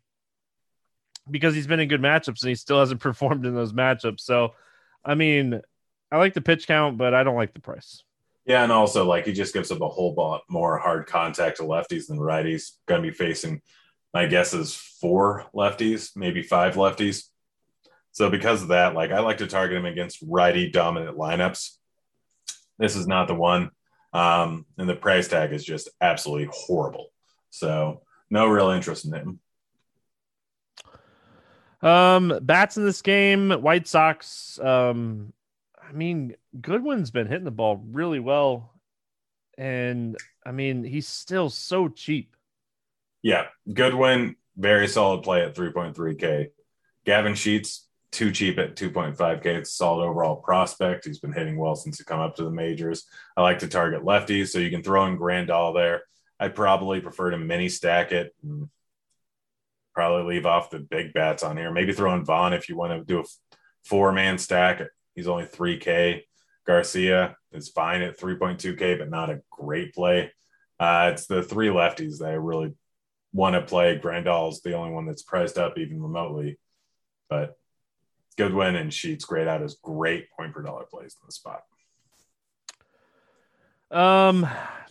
[1.29, 4.21] because he's been in good matchups and he still hasn't performed in those matchups.
[4.21, 4.55] So,
[5.05, 5.61] I mean,
[6.13, 8.05] I like the pitch count, but I don't like the price.
[8.47, 11.63] Yeah, and also like he just gives up a whole lot more hard contact to
[11.63, 12.73] lefties than righties.
[12.87, 13.63] Going to be facing,
[14.13, 17.25] my guess is four lefties, maybe five lefties.
[18.13, 21.77] So because of that, like I like to target him against righty dominant lineups.
[22.79, 23.71] This is not the one,
[24.13, 27.13] um, and the price tag is just absolutely horrible.
[27.51, 29.41] So no real interest in him.
[31.83, 34.59] Um, bats in this game, White Sox.
[34.59, 35.33] Um,
[35.87, 38.73] I mean, Goodwin's been hitting the ball really well,
[39.59, 42.37] and I mean, he's still so cheap.
[43.23, 46.49] Yeah, Goodwin, very solid play at 3.3K.
[47.05, 49.47] Gavin Sheets, too cheap at 2.5K.
[49.47, 51.05] It's a solid overall prospect.
[51.05, 53.05] He's been hitting well since he come up to the majors.
[53.37, 56.03] I like to target lefties, so you can throw in Grandal there.
[56.41, 58.35] I'd probably prefer to mini stack it
[59.95, 61.71] probably leave off the big bats on here.
[61.71, 63.25] Maybe throw in Vaughn if you want to do a
[63.85, 64.83] four man stack.
[65.15, 66.23] He's only 3K.
[66.67, 70.33] Garcia is fine at 3.2K, but not a great play.
[70.81, 72.75] Uh, it's the three lefties that I really
[73.33, 73.97] want to play.
[73.97, 76.59] Grandal's the only one that's priced up even remotely,
[77.29, 77.57] but
[78.37, 81.63] Goodwin and Sheets grayed out as great point per dollar plays in the spot.
[83.91, 84.49] Um,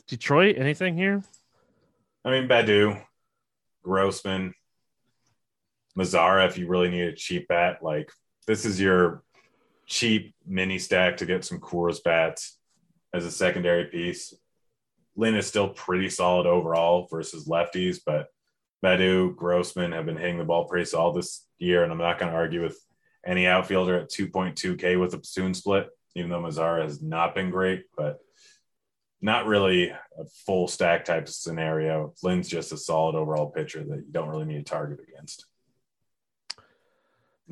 [0.07, 1.23] Detroit, anything here?
[2.23, 3.01] I mean, Baddoo,
[3.83, 4.53] Grossman,
[5.97, 7.79] Mazara if you really need a cheap bat.
[7.81, 8.09] Like
[8.47, 9.23] this is your
[9.85, 12.57] cheap mini stack to get some Coors bats
[13.13, 14.33] as a secondary piece.
[15.15, 18.27] Lynn is still pretty solid overall versus lefties, but
[18.83, 22.31] Baddoo, Grossman have been hitting the ball pretty solid this year, and I'm not going
[22.31, 22.77] to argue with
[23.25, 27.85] any outfielder at 2.2K with a platoon split, even though Mazara has not been great,
[27.95, 28.19] but
[29.21, 32.13] not really a full stack type of scenario.
[32.23, 35.45] Lynn's just a solid overall pitcher that you don't really need to target against.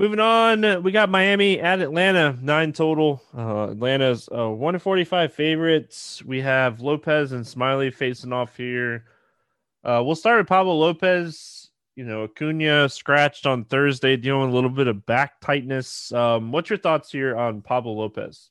[0.01, 3.21] Moving on, we got Miami at Atlanta, nine total.
[3.37, 6.23] Uh, Atlanta's uh, 145 favorites.
[6.25, 9.05] We have Lopez and Smyly facing off here.
[9.83, 11.69] Uh, we'll start with Pablo Lopez.
[11.95, 16.11] You know, Acuna scratched on Thursday, dealing with a little bit of back tightness.
[16.11, 18.49] Um, what's your thoughts here on Pablo Lopez?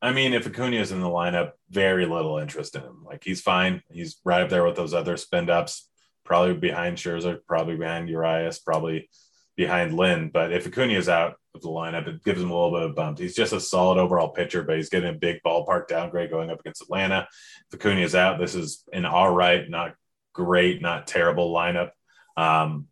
[0.00, 3.02] I mean, if Acuna is in the lineup, very little interest in him.
[3.04, 3.82] Like he's fine.
[3.90, 5.88] He's right up there with those other spend ups.
[6.22, 9.08] Probably behind Scherzer, probably behind Urias, probably
[9.56, 10.30] behind Lynn.
[10.32, 12.96] But if Acuna is out of the lineup, it gives him a little bit of
[12.96, 13.18] bump.
[13.18, 16.60] He's just a solid overall pitcher, but he's getting a big ballpark downgrade going up
[16.60, 17.28] against Atlanta.
[17.72, 19.94] If Acuna is out, this is an all right, not
[20.32, 21.90] great, not terrible lineup.
[22.36, 22.88] Um,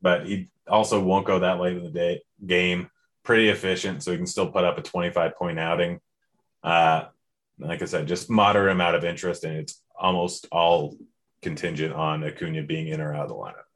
[0.00, 2.88] but he also won't go that late in the day game.
[3.24, 6.00] Pretty efficient, so he can still put up a 25 point outing.
[6.62, 7.04] Uh,
[7.58, 10.96] like I said, just moderate amount of interest, and it's almost all
[11.40, 13.71] contingent on Acuna being in or out of the lineup.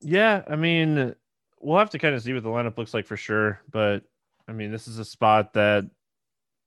[0.00, 1.14] Yeah, I mean,
[1.60, 3.60] we'll have to kind of see what the lineup looks like for sure.
[3.70, 4.04] But
[4.46, 5.84] I mean, this is a spot that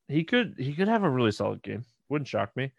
[0.07, 1.85] he could he could have a really solid game.
[2.09, 2.71] Wouldn't shock me.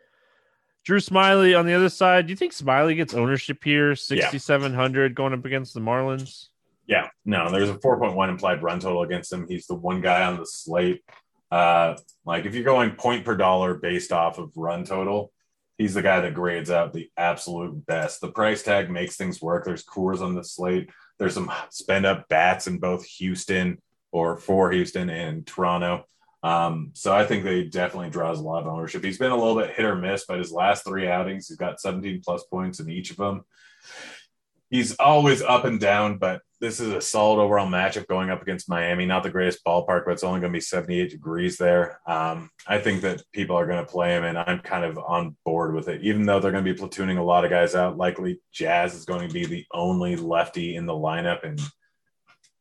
[0.84, 2.26] Drew Smyly on the other side.
[2.26, 3.94] Do you think Smyly gets ownership here?
[3.94, 6.48] 6,700 going up against the Marlins?
[6.86, 9.46] Yeah, no, there's a 4.1 implied run total against him.
[9.48, 11.04] He's the one guy on the slate.
[11.52, 15.32] Uh, like if you're going point per dollar based off of run total,
[15.78, 18.20] he's the guy that grades out the absolute best.
[18.20, 19.64] The price tag makes things work.
[19.64, 20.90] There's Coors on the slate.
[21.18, 23.80] There's some spend up bats in both Houston
[24.10, 26.04] or for Houston and Toronto.
[26.42, 29.04] Um, so I think they definitely draws a lot of ownership.
[29.04, 31.80] He's been a little bit hit or miss, but his last three outings, he's got
[31.80, 33.44] 17 plus points in each of them.
[34.68, 38.68] He's always up and down, but this is a solid overall matchup going up against
[38.68, 39.04] Miami.
[39.04, 42.00] Not the greatest ballpark, but it's only going to be 78 degrees there.
[42.06, 45.34] Um, I think that people are going to play him, and I'm kind of on
[45.44, 46.02] board with it.
[46.04, 49.04] Even though they're going to be platooning a lot of guys out, likely Jazz is
[49.04, 51.60] going to be the only lefty in the lineup, and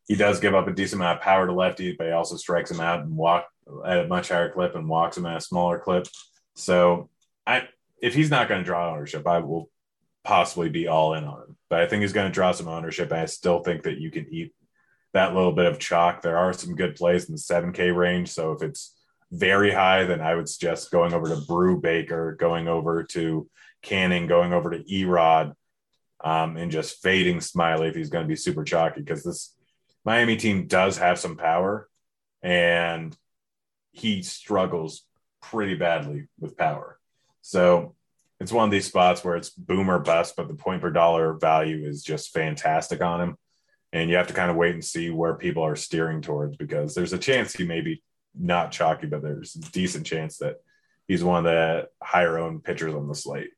[0.07, 2.71] he does give up a decent amount of power to lefty, but he also strikes
[2.71, 3.45] him out and walk
[3.85, 6.07] at a much higher clip and walks him at a smaller clip.
[6.55, 7.11] So
[7.45, 7.67] I,
[8.01, 9.69] if he's not going to draw ownership, I will
[10.23, 11.57] possibly be all in on him.
[11.71, 13.13] But I think he's going to draw some ownership.
[13.13, 14.53] I still think that you can eat
[15.13, 16.21] that little bit of chalk.
[16.21, 18.27] There are some good plays in the 7K range.
[18.29, 18.93] So if it's
[19.31, 23.49] very high, then I would suggest going over to Brubaker, going over to
[23.81, 25.53] Canning, going over to Erod,
[26.21, 29.55] um, and just fading Smyly if he's going to be super chalky because this
[30.03, 31.87] Miami team does have some power
[32.43, 33.15] and
[33.93, 35.03] he struggles
[35.41, 36.99] pretty badly with power.
[37.41, 37.95] So
[38.41, 41.33] it's one of these spots where it's boom or bust, but the point per dollar
[41.33, 43.37] value is just fantastic on him.
[43.93, 46.95] And you have to kind of wait and see where people are steering towards because
[46.95, 48.01] there's a chance he may be
[48.33, 50.55] not chalky, but there's a decent chance that
[51.07, 53.51] he's one of the higher owned pitchers on the slate.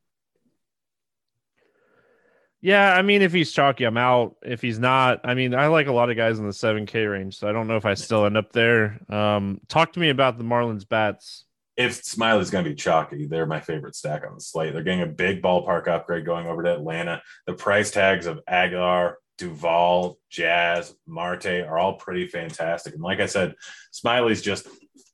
[2.59, 4.35] Yeah, I mean, if he's chalky, I'm out.
[4.41, 7.37] If he's not, I mean, I like a lot of guys in the 7K range,
[7.37, 8.99] so I don't know if I still end up there.
[9.07, 11.45] Um, talk to me about the Marlins bats.
[11.75, 14.73] If Smyly's going to be chalky, they're my favorite stack on the slate.
[14.73, 17.21] They're getting a big ballpark upgrade going over to Atlanta.
[17.47, 22.93] The price tags of Aguilar, Duvall, Jazz, Marte are all pretty fantastic.
[22.93, 23.55] And like I said,
[23.91, 24.67] Smyly's just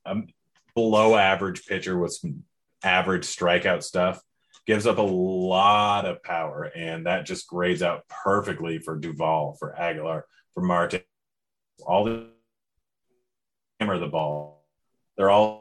[0.04, 0.16] a
[0.74, 2.44] below average pitcher with some
[2.82, 4.20] average strikeout stuff
[4.66, 9.76] gives up a lot of power, and that just grades out perfectly for Duvall, for
[9.76, 11.02] Aguilar, for Marte.
[11.84, 12.28] All the
[13.80, 14.64] hammer the ball.
[15.16, 15.59] They're all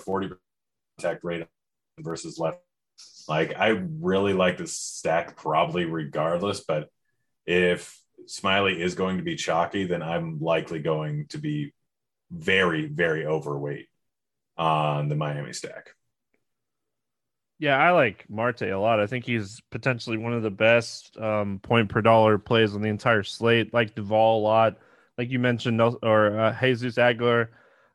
[0.00, 0.30] 40
[0.98, 1.46] contact rate
[1.98, 2.58] versus left.
[3.28, 3.68] Like I
[4.00, 6.88] really like this stack probably regardless, but
[7.46, 11.72] if Smyly is going to be chalky, then I'm likely going to be
[12.30, 13.86] very, very overweight
[14.56, 15.94] on the Miami stack.
[17.58, 19.00] Yeah, I like Marte a lot.
[19.00, 22.88] I think he's potentially one of the best um, point per dollar plays on the
[22.88, 23.74] entire slate.
[23.74, 24.78] Like Duvall a lot,
[25.18, 27.50] like you mentioned, or uh, Jesus Aguilar.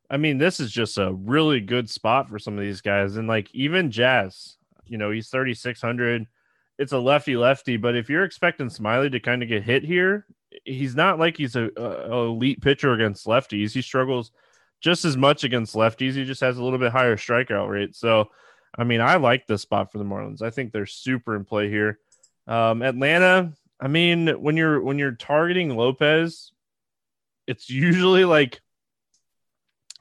[0.09, 3.27] I mean, this is just a really good spot for some of these guys, and
[3.27, 4.57] like even Jazz.
[4.85, 6.27] You know, he's thirty six hundred.
[6.77, 10.25] It's a lefty lefty, but if you're expecting Smyly to kind of get hit here,
[10.65, 13.71] he's not like he's a, a elite pitcher against lefties.
[13.71, 14.31] He struggles
[14.81, 16.13] just as much against lefties.
[16.13, 17.95] He just has a little bit higher strikeout rate.
[17.95, 18.29] So
[18.77, 20.41] I mean, I like this spot for the Marlins.
[20.41, 21.99] I think they're super in play here.
[22.47, 26.51] Um, Atlanta, I mean, when you're when you're targeting Lopez,
[27.47, 28.61] it's usually like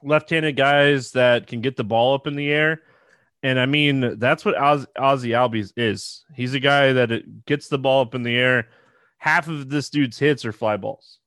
[0.05, 2.83] left-handed guys that can get the ball up in the air.
[3.43, 6.25] And I mean, that's what Oz, Ozzy Albies is.
[6.35, 8.69] He's a guy that gets the ball up in the air.
[9.19, 11.19] Half of this dude's hits are fly balls.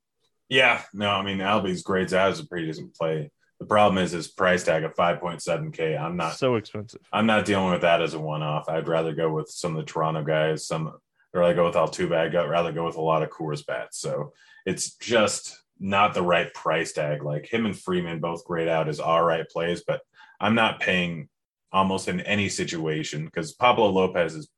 [0.50, 3.32] Yeah, no, I mean Albies grades out as a pretty decent play.
[3.60, 6.00] The problem is his price tag of 5.7k.
[6.00, 7.02] I'm not so expensive.
[7.12, 8.70] I'm not dealing with that as a one off.
[8.70, 10.66] I'd rather go with some of the Toronto guys.
[10.66, 10.94] Some
[11.34, 12.16] or I go with Altuve.
[12.16, 14.00] I'd rather go with a lot of Coors bats.
[14.00, 14.34] So
[14.66, 17.24] it's just not the right price tag.
[17.24, 20.02] Like him and Freeman both grade out as all right plays, but
[20.40, 21.30] I'm not paying
[21.72, 24.50] almost in any situation because Pablo Lopez is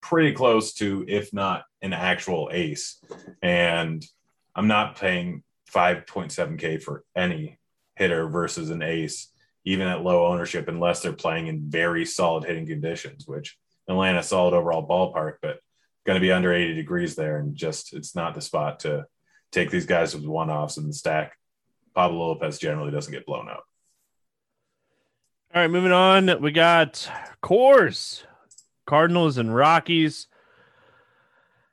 [0.00, 3.02] pretty close to, if not an actual ace.
[3.42, 4.04] And
[4.54, 7.58] I'm not paying 5.7K for any
[7.96, 9.28] hitter versus an ace,
[9.64, 13.58] even at low ownership, unless they're playing in very solid hitting conditions, which
[13.88, 15.58] Atlanta solid overall ballpark, but
[16.04, 17.38] going to be under 80 degrees there.
[17.38, 19.06] And just, it's not the spot to
[19.56, 21.36] take these guys with one offs in the stack.
[21.94, 23.64] Pablo Lopez generally doesn't get blown up.
[25.54, 26.42] All right, moving on.
[26.42, 27.10] We got
[27.42, 28.22] Coors,
[28.86, 30.26] Cardinals, and Rockies.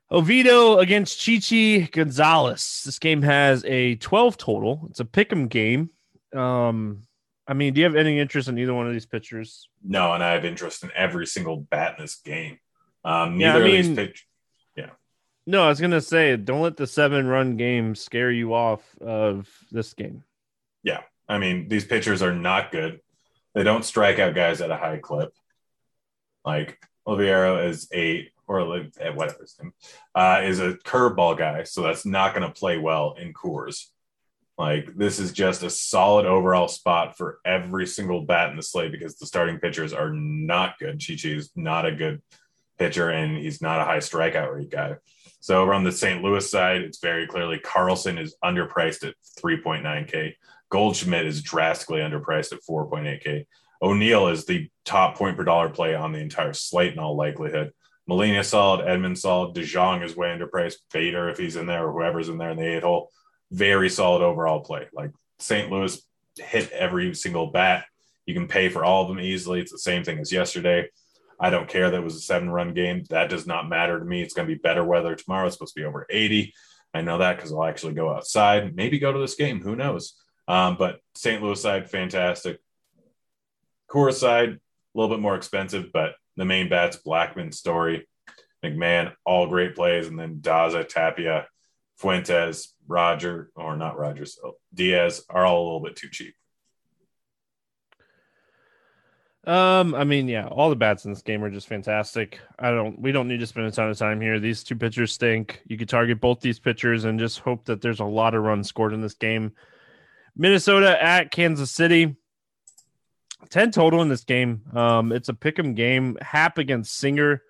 [0.10, 2.84] Oviedo against Chichi Gonzalez.
[2.86, 4.88] This game has a 12 total.
[4.90, 5.90] It's a pick 'em game.
[6.34, 7.02] Um,
[7.48, 9.68] I mean, do you have any interest in either one of these pitchers?
[9.84, 12.60] No, and I have interest in every single bat in this game.
[13.04, 14.26] Um, neither yeah, I mean, of these pitchers.
[15.46, 19.94] No, I was gonna say, don't let the seven-run game scare you off of this
[19.94, 20.24] game.
[20.84, 23.02] Yeah, I mean, these pitchers are not good.
[23.54, 25.34] They don't strike out guys at a high clip.
[26.46, 29.74] Like Oliveira is eight, or eh, whatever his name
[30.16, 33.88] uh, is a curveball guy, so that's not going to play well in Coors.
[34.58, 38.92] Like this is just a solid overall spot for every single bat in the slate
[38.92, 41.00] because the starting pitchers are not good.
[41.00, 42.22] Chichi is not a good
[42.78, 44.96] pitcher, and he's not a high strikeout rate guy.
[45.44, 46.24] So over on the St.
[46.24, 50.36] Louis side, it's very clearly Carlson is underpriced at 3.9K.
[50.70, 53.46] Goldschmidt is drastically underpriced at 4.8K.
[53.82, 57.74] O'Neill is the top point per dollar play on the entire slate in all likelihood.
[58.08, 60.78] Molina solid, Edman solid, DeJong is way underpriced.
[60.94, 63.12] Bader, if he's in there, or whoever's in there in the eight hole,
[63.52, 64.88] very solid overall play.
[64.94, 65.70] Like St.
[65.70, 66.02] Louis
[66.38, 67.84] hit every single bat.
[68.26, 69.60] You can pay for all of them easily.
[69.60, 70.88] It's the same thing as yesterday.
[71.40, 73.04] I don't care that it was a seven run game.
[73.10, 74.22] That does not matter to me.
[74.22, 75.48] It's going to be better weather tomorrow.
[75.48, 76.54] It's supposed to be over 80.
[76.94, 79.62] I know that because I'll actually go outside, maybe go to this game.
[79.62, 80.16] Who knows?
[80.48, 81.42] Um, but St.
[81.42, 82.60] Louis side, fantastic.
[83.90, 84.60] Coors side, a
[84.94, 88.08] little bit more expensive, but the main bats, Blackmon, Story,
[88.64, 90.08] McMahon, all great plays.
[90.08, 91.48] And then Daza, Tapia,
[91.98, 94.40] Fuentes, Roger, or not Rogers,
[94.74, 96.36] Diaz are all a little bit too cheap.
[99.46, 102.40] Um, I mean, yeah, all the bats in this game are just fantastic.
[102.58, 104.40] I don't, we don't need to spend a ton of time here.
[104.40, 105.62] These two pitchers stink.
[105.68, 108.70] You could target both these pitchers and just hope that there's a lot of runs
[108.70, 109.52] scored in this game.
[110.36, 112.16] Minnesota at Kansas City.
[113.50, 114.62] 10 total in this game.
[114.74, 116.18] Um, it's a pick 'em game.
[116.22, 117.44] Happ against Singer.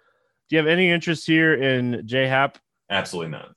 [0.50, 2.58] Do you have any interest here in J Happ?
[2.90, 3.56] Absolutely not.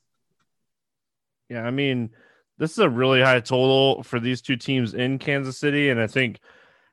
[1.48, 2.10] Yeah, I mean,
[2.58, 6.06] this is a really high total for these two teams in Kansas City, and I
[6.06, 6.40] think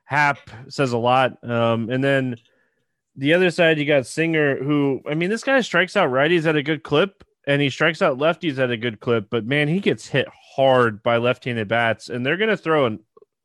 [0.04, 0.38] Happ
[0.68, 1.42] says a lot.
[1.48, 2.36] Um, and then
[3.16, 6.56] the other side, you got Singer, who I mean, this guy strikes out righties at
[6.56, 9.28] a good clip, and he strikes out lefties at a good clip.
[9.30, 10.26] But man, he gets hit
[10.56, 13.00] hard by left-handed bats, and they're to throw an,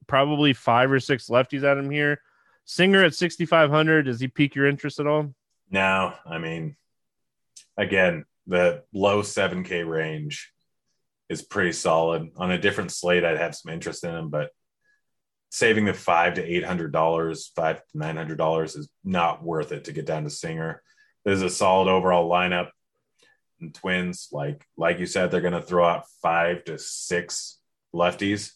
[0.07, 2.21] probably five or six lefties at him here.
[2.65, 4.03] Singer at 6,500.
[4.05, 5.33] Does he pique your interest at all?
[5.71, 6.75] No, I mean,
[7.77, 10.51] again, the low 7K range
[11.29, 12.29] is pretty solid.
[12.37, 14.51] On a different slate, I'd have some interest in him, but
[15.49, 19.71] saving the five to eight hundred dollars, five to nine hundred dollars is not worth
[19.71, 20.81] it to get down to Singer.
[21.25, 22.69] There's a solid overall lineup.
[23.59, 27.59] And twins, like like you said, they're gonna throw out five to six
[27.93, 28.53] lefties.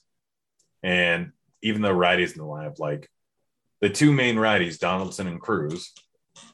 [0.82, 1.32] And
[1.62, 3.10] even the righties in the lineup, like
[3.82, 5.94] the two main righties, Donaldson and Cruz,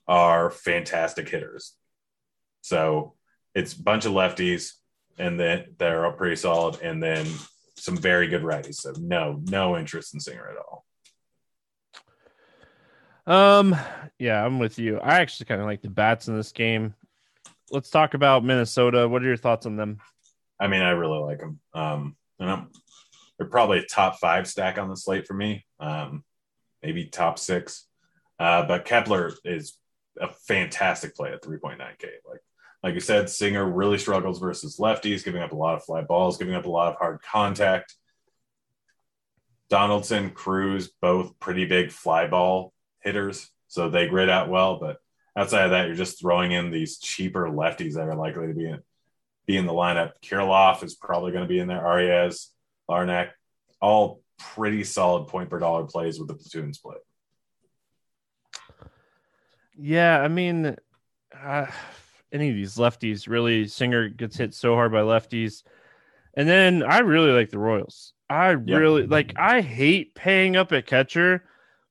[0.07, 1.75] are fantastic hitters.
[2.61, 3.15] So
[3.53, 4.73] it's a bunch of lefties
[5.19, 7.27] and then they're all pretty solid, and then
[7.79, 8.75] some very good righties.
[8.75, 10.85] So no, no interest in Singer at all.
[13.25, 13.75] Um,
[14.17, 14.99] yeah, I'm with you.
[14.99, 16.95] I actually kind of like the bats in this game.
[17.71, 19.07] Let's talk about Minnesota.
[19.07, 19.99] What are your thoughts on them?
[20.59, 21.59] I mean, I really like them.
[21.73, 22.71] Um, and I'm,
[23.37, 25.65] they're probably a top five stack on the slate for me.
[25.79, 26.23] Um,
[26.81, 27.85] maybe top six.
[28.39, 29.77] Uh, but Kepler is
[30.19, 32.05] a fantastic play at 3.9K.
[32.27, 32.41] Like
[32.83, 36.37] like you said, Singer really struggles versus lefties, giving up a lot of fly balls,
[36.37, 37.95] giving up a lot of hard contact.
[39.69, 44.79] Donaldson, Cruz, both pretty big fly ball hitters, so they grid out well.
[44.79, 44.97] But
[45.35, 48.65] outside of that, you're just throwing in these cheaper lefties that are likely to be
[48.65, 48.79] in,
[49.45, 50.13] be in the lineup.
[50.23, 51.81] Kirilloff is probably going to be in there.
[51.81, 52.47] Arraez,
[52.89, 53.29] Larnach,
[53.81, 56.97] all pretty solid point per dollar plays with the platoon split.
[59.77, 60.75] Yeah, I mean,
[61.41, 61.67] uh,
[62.31, 63.27] any of these lefties.
[63.27, 65.63] Really, Singer gets hit so hard by lefties.
[66.35, 68.13] And then I really like the Royals.
[68.29, 68.61] I yep.
[68.65, 69.33] really like.
[69.37, 71.43] I hate paying up at catcher,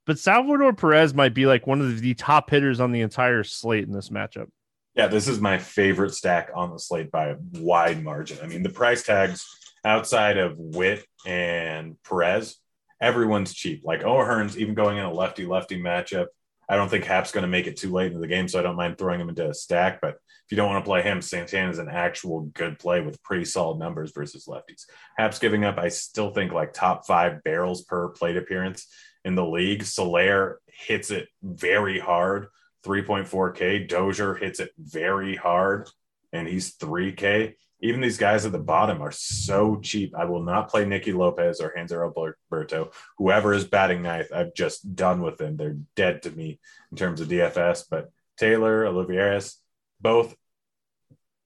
[0.05, 3.85] but Salvador Perez might be like one of the top hitters on the entire slate
[3.85, 4.47] in this matchup.
[4.95, 8.39] Yeah, this is my favorite stack on the slate by a wide margin.
[8.41, 9.45] I mean, the price tags
[9.85, 12.57] outside of Whit and Perez,
[13.01, 13.81] everyone's cheap.
[13.83, 16.27] Like O'Hearn's even going in a lefty lefty matchup.
[16.69, 18.61] I don't think Happ's going to make it too late in the game, so I
[18.61, 19.99] don't mind throwing him into a stack.
[20.01, 23.21] But if you don't want to play him, Santana is an actual good play with
[23.23, 24.85] pretty solid numbers versus lefties.
[25.17, 28.87] Happ's giving up, I still think like top five barrels per plate appearance
[29.25, 29.83] in the league.
[29.83, 32.47] Soler hits it very hard,
[32.85, 33.87] 3.4K.
[33.87, 35.89] Dozier hits it very hard,
[36.31, 37.55] and he's 3K.
[37.81, 40.13] Even these guys at the bottom are so cheap.
[40.15, 42.91] I will not play Nicky Lopez or Hanser Alberto.
[43.17, 45.55] Whoever is batting ninth, I've just done with them.
[45.55, 46.59] They're dead to me
[46.91, 47.85] in terms of DFS.
[47.89, 49.59] But Taylor, Olivares,
[50.01, 50.35] both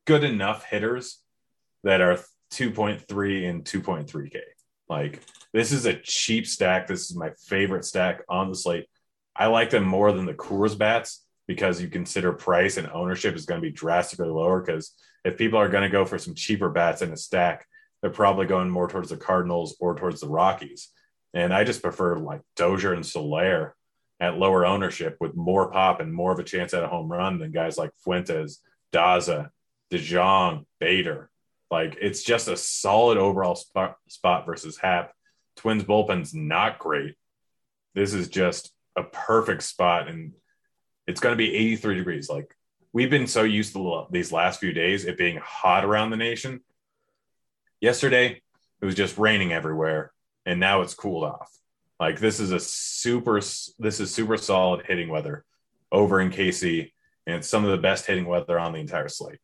[0.06, 1.20] good enough hitters
[1.84, 2.18] that are
[2.52, 4.40] 2.3 and 2.3K.
[4.90, 5.22] Like
[5.54, 6.88] this is a cheap stack.
[6.88, 8.88] This is my favorite stack on the slate.
[9.36, 13.46] I like them more than the Coors bats because you consider price and ownership is
[13.46, 14.62] going to be drastically lower.
[14.62, 14.94] Because
[15.24, 17.68] if people are going to go for some cheaper bats in a stack,
[18.02, 20.90] they're probably going more towards the Cardinals or towards the Rockies.
[21.34, 23.76] And I just prefer like Dozier and Soler
[24.20, 27.40] at lower ownership with more pop and more of a chance at a home run
[27.40, 28.60] than guys like Fuentes,
[28.92, 29.50] Daza,
[29.92, 31.30] DeJong, Bader.
[31.72, 35.14] Like it's just a solid overall spot, spot versus Happ.
[35.56, 37.16] Twins bullpen's not great.
[37.96, 40.34] This is just a perfect spot, and
[41.08, 42.30] it's going to be 83 degrees.
[42.30, 42.56] Like
[42.94, 46.62] we've been so used to these last few days, it being hot around the nation.
[47.82, 48.41] Yesterday,
[48.82, 50.14] it was just raining everywhere,
[50.46, 51.52] and now it's cooled off.
[52.00, 55.44] Like this is a super, this is super solid hitting weather
[55.91, 56.91] over in KC,
[57.26, 59.39] and it's some of the best hitting weather on the entire slate.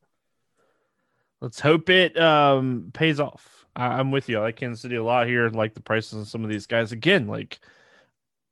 [1.41, 3.65] Let's hope it um, pays off.
[3.75, 4.39] I, am with you.
[4.39, 5.47] I like Kansas City a lot here.
[5.47, 6.91] Like the prices of some of these guys.
[6.91, 7.59] Again, like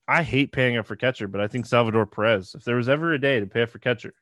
[0.08, 2.56] I hate paying up for catcher, but I think Salvador Perez.
[2.56, 4.14] If there was ever a day to pay up for catcher,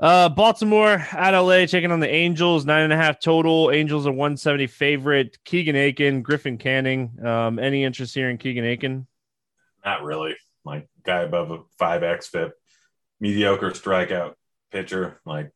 [0.00, 3.70] uh, Baltimore at LA taking on the Angels, nine and a half total.
[3.70, 5.38] Angels are 170 favorite.
[5.44, 7.24] Keegan Akin, Griffin Canning.
[7.24, 9.06] Um, any interest here in Keegan Akin?
[9.84, 10.36] Not really.
[10.64, 12.52] Like guy above a five X FIP,
[13.20, 14.34] mediocre strikeout
[14.70, 15.20] pitcher.
[15.24, 15.50] Like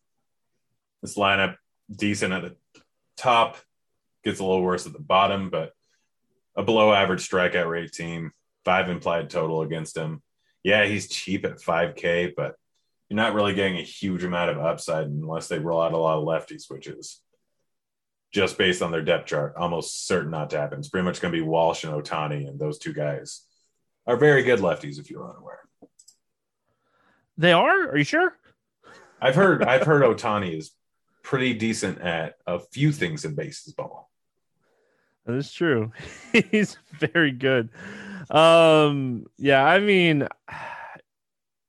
[1.03, 1.57] this lineup
[1.95, 2.57] decent at the
[3.17, 3.57] top,
[4.25, 5.73] gets a little worse at the bottom, but
[6.57, 8.33] a below average strikeout rate team,
[8.65, 10.23] five implied total against him.
[10.63, 12.55] Yeah, he's cheap at 5K, but
[13.15, 16.19] you're not really getting a huge amount of upside unless they roll out a lot
[16.19, 17.21] of lefty switches.
[18.33, 20.81] just based on their depth chart, almost certain not to happen.
[20.81, 23.47] It's pretty much going to be Walsh and Ohtani, and those two guys
[24.09, 25.61] are very good lefties if you're unaware.
[27.39, 27.91] They are?
[27.91, 28.37] Are you sure?
[29.21, 30.73] I've heard I've heard Ohtani is
[31.23, 34.11] pretty decent at a few things in baseball.
[35.27, 35.93] That is true.
[36.51, 37.71] He's very good.
[38.29, 40.27] Um, yeah, I mean,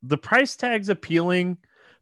[0.05, 1.57] the price tag's appealing,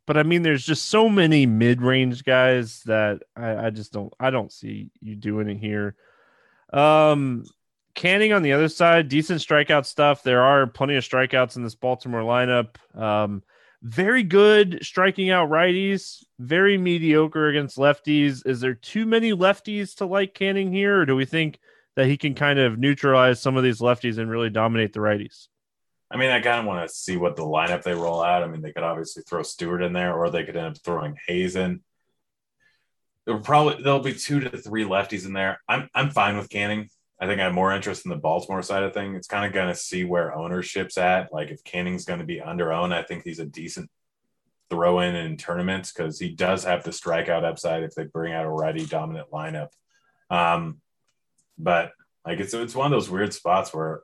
[0.05, 4.29] but I mean, there's just so many mid-range guys that I, I just don't, I
[4.29, 5.95] don't see you doing it here.
[6.71, 7.45] Um,
[7.95, 10.23] Canning on the other side, decent strikeout stuff.
[10.23, 12.75] There are plenty of strikeouts in this Baltimore lineup.
[12.99, 13.43] Um,
[13.83, 18.47] very good striking out righties, very mediocre against lefties.
[18.47, 21.59] Is there too many lefties to like Canning here, or do we think
[21.95, 25.47] that he can kind of neutralize some of these lefties and really dominate the righties?
[26.13, 28.43] I mean, I kind of want to see what the lineup they roll out.
[28.43, 31.17] I mean, they could obviously throw Stewart in there, or they could end up throwing
[31.27, 31.81] Hays in.
[33.25, 35.59] There probably there'll be two to three lefties in there.
[35.67, 36.89] I'm I'm fine with Canning.
[37.19, 39.15] I think I have more interest in the Baltimore side of thing.
[39.15, 41.33] It's kind of going to see where ownership's at.
[41.33, 43.89] Like if Canning's going to be under owned, I think he's a decent
[44.69, 48.45] throw in in tournaments because he does have the strikeout upside if they bring out
[48.45, 49.69] a righty dominant lineup.
[50.29, 50.81] Um,
[51.57, 51.91] but
[52.25, 54.01] like it's it's one of those weird spots where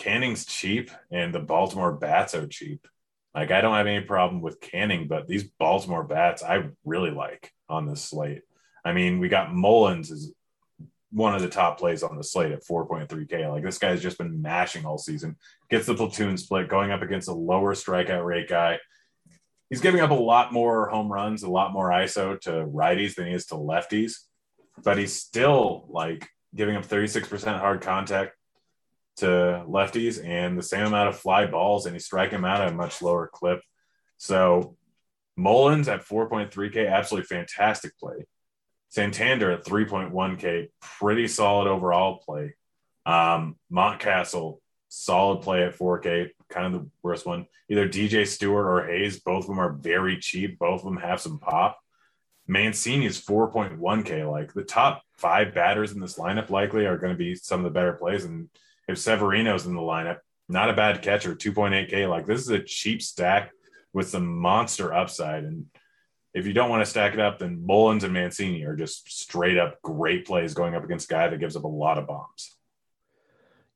[0.00, 2.88] Canning's cheap and the Baltimore bats are cheap.
[3.34, 7.52] Like I don't have any problem with Canning, but these Baltimore bats I really like
[7.68, 8.40] on this slate.
[8.82, 10.32] I mean, we got Mullins is
[11.12, 13.50] one of the top plays on the slate at 4.3K.
[13.50, 15.36] Like this guy's just been mashing all season.
[15.68, 18.78] Gets the platoon split, going up against a lower strikeout rate guy.
[19.68, 23.26] He's giving up a lot more home runs, a lot more ISO to righties than
[23.26, 24.14] he is to lefties,
[24.82, 28.32] but he's still like giving up 36% hard contact
[29.20, 32.72] to lefties and the same amount of fly balls, and he's striking them out at
[32.72, 33.60] a much lower clip.
[34.18, 34.76] So
[35.36, 38.26] Mullins at 4.3K, absolutely fantastic play.
[38.90, 42.54] Santander at 3.1K, pretty solid overall play.
[43.06, 44.58] Um, Mountcastle,
[44.88, 47.46] solid play at 4K, kind of the worst one.
[47.68, 50.58] Either DJ Stewart or Hays, both of them are very cheap.
[50.58, 51.78] Both of them have some pop.
[52.48, 54.28] Mancini is 4.1K.
[54.28, 57.64] Like the top five batters in this lineup likely are going to be some of
[57.64, 58.24] the better plays.
[58.24, 58.48] And
[58.90, 60.18] if Severino's in the lineup,
[60.48, 62.08] not a bad catcher, 2.8K.
[62.08, 63.52] Like this is a cheap stack
[63.92, 65.44] with some monster upside.
[65.44, 65.66] And
[66.34, 69.58] if you don't want to stack it up, then Mullins and Mancini are just straight
[69.58, 72.56] up great plays going up against a guy that gives up a lot of bombs.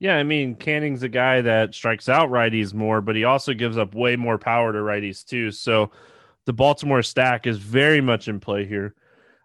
[0.00, 3.78] Yeah, I mean, Canning's a guy that strikes out righties more, but he also gives
[3.78, 5.50] up way more power to righties too.
[5.50, 5.92] So
[6.44, 8.94] the Baltimore stack is very much in play here.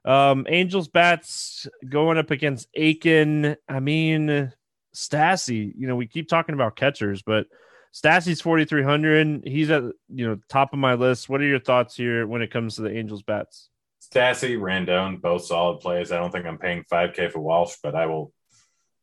[0.04, 3.56] Um, Angels bats going up against Akin.
[3.68, 4.52] I mean,
[4.96, 7.48] Stassi, you know, we keep talking about catchers, but
[7.94, 9.44] Stassi's 4,300.
[9.46, 11.30] He's at, you know, top of my list.
[11.30, 13.70] What are your thoughts here when it comes to the Angels bats?
[14.02, 16.12] Stassi, Rendon, both solid plays.
[16.12, 18.32] I don't think I'm paying 5K for Walsh, but I will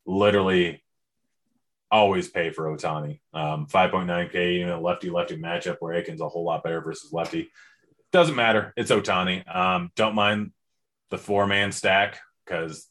[0.06, 0.82] literally
[1.90, 3.20] always pay for Ohtani.
[3.32, 7.50] Um, 5.9K, you know, lefty lefty matchup where Akin's a whole lot better versus lefty.
[8.12, 8.72] Doesn't matter.
[8.76, 9.54] It's Ohtani.
[9.54, 10.52] Um, don't mind
[11.10, 12.88] the four man stack because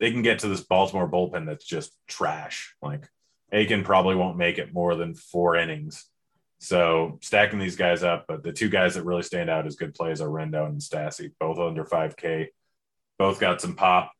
[0.00, 2.74] they can get to this Baltimore bullpen that's just trash.
[2.82, 3.08] Like
[3.52, 6.04] Akin probably won't make it more than four innings.
[6.58, 9.94] So stacking these guys up, but the two guys that really stand out as good
[9.94, 12.48] plays are Rendon and Stassi, both under 5K.
[13.18, 14.12] Both got some pop,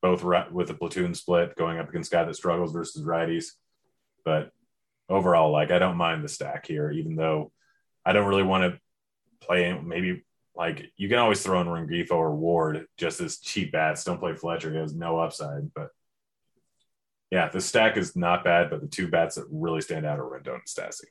[0.00, 3.52] both with a platoon split going up against guy that struggles versus righties.
[4.24, 4.50] But
[5.08, 7.52] overall, like I don't mind the stack here, even though
[8.04, 8.80] I don't really want to
[9.44, 14.04] play maybe like you can always throw in Rengifo or Ward just as cheap bats.
[14.04, 15.72] Don't play Fletcher; he has no upside.
[15.74, 15.88] But
[17.30, 20.24] yeah, the stack is not bad, but the two bats that really stand out are
[20.24, 21.06] Rendon and Stassi.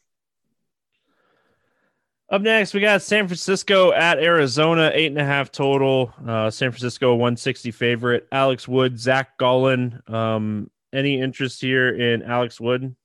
[2.30, 6.14] Up next, we got San Francisco at Arizona, eight and a half total.
[6.26, 8.28] Uh, San Francisco, 160 favorite.
[8.32, 10.02] Alex Wood, Zac Gallen.
[10.08, 12.96] Um, any interest here in Alex Wood?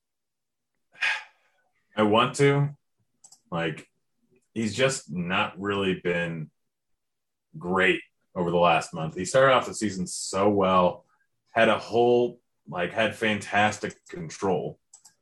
[1.97, 2.69] I want to.
[3.51, 3.89] Like,
[4.57, 6.51] he's just not really been
[7.59, 8.01] great
[8.35, 9.15] over the last month.
[9.15, 11.05] He started off the season so well,
[11.53, 14.79] had a whole, like, had fantastic control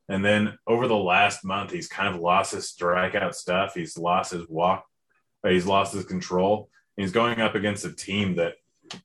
[0.09, 3.74] and then over the last month, he's kind of lost his strikeout stuff.
[3.74, 4.85] He's lost his walk,
[5.43, 6.68] he's lost his control.
[6.97, 8.55] He's going up against a team that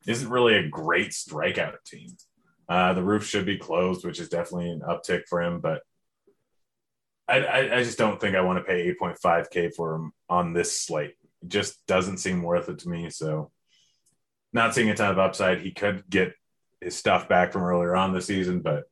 [0.05, 2.09] isn't really a great strikeout team.
[2.67, 5.59] Uh, the roof should be closed, which is definitely an uptick for him.
[5.59, 5.81] But
[7.37, 11.15] I, I, just don't think I want to pay 8.5K for him on this slate.
[11.41, 13.09] It just doesn't seem worth it to me.
[13.09, 13.51] So,
[14.51, 15.61] not seeing a ton of upside.
[15.61, 16.33] He could get
[16.81, 18.85] his stuff back from earlier on the season, but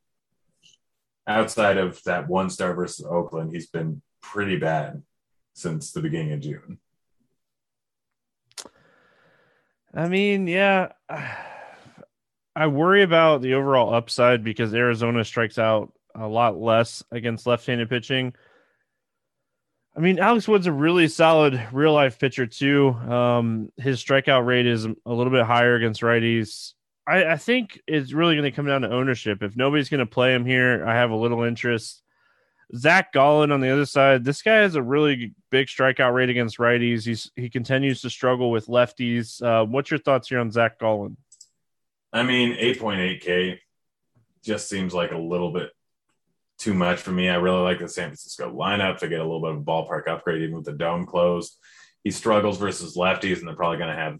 [1.26, 5.02] outside of that one star versus Oakland, he's been pretty bad
[5.54, 6.78] since the beginning of June.
[9.94, 10.92] I mean, yeah,
[12.56, 17.90] I worry about the overall upside because Arizona strikes out a lot less against left-handed
[17.90, 18.34] pitching.
[19.96, 22.90] I mean, Alex Wood's a really solid real life pitcher too.
[22.90, 26.74] Um, his strikeout rate is a little bit higher against righties.
[27.08, 29.42] I, I think it's really going to come down to ownership.
[29.42, 32.04] If nobody's going to play him here, I have a little interest.
[32.76, 36.58] Zac Gallen on the other side, this guy has a really big strikeout rate against
[36.58, 37.06] righties.
[37.06, 39.42] He's he continues to struggle with lefties.
[39.42, 41.16] Uh, what's your thoughts here on Zac Gallen?
[42.12, 43.60] I mean, 8.8K
[44.44, 45.72] just seems like a little bit
[46.58, 47.30] too much for me.
[47.30, 50.08] I really like the San Francisco lineup to get a little bit of a ballpark
[50.08, 51.58] upgrade, even with the dome closed.
[52.04, 54.20] He struggles versus lefties, and they're probably going to have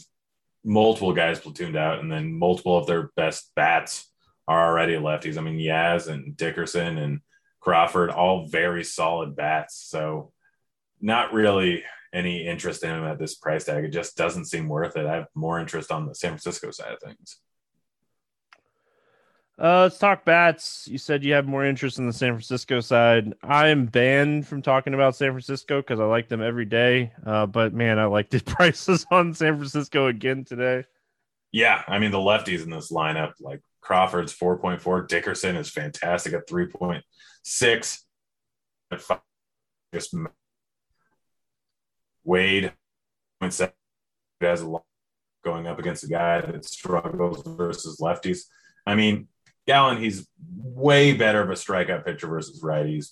[0.64, 4.12] multiple guys platooned out, and then multiple of their best bats
[4.48, 5.38] are already lefties.
[5.38, 7.22] I mean, Yaz and Dickerson and
[7.60, 9.76] Crawford, all very solid bats.
[9.76, 10.32] So,
[11.02, 11.84] not really
[12.14, 13.84] any interest in him at this price tag.
[13.84, 15.06] It just doesn't seem worth it.
[15.06, 17.40] I have more interest on the San Francisco side of things.
[19.60, 20.88] Uh, let's talk bats.
[20.88, 23.34] You said you have more interest in the San Francisco side.
[23.42, 27.12] I am banned from talking about San Francisco because I like them every day.
[27.26, 30.84] Uh, but man, I like the prices on San Francisco again today.
[31.52, 35.70] Yeah, I mean the lefties in this lineup, like Crawford's four point four, Dickerson is
[35.70, 37.04] fantastic at three point
[37.44, 38.06] six.
[38.92, 39.22] At five,
[39.92, 40.14] just
[42.24, 42.74] Wade
[43.42, 43.62] has
[44.62, 44.84] a lot
[45.44, 48.42] going up against a guy that struggles versus lefties.
[48.86, 49.28] I mean,
[49.68, 53.12] Gallen, he's way better of a strikeout pitcher versus righties,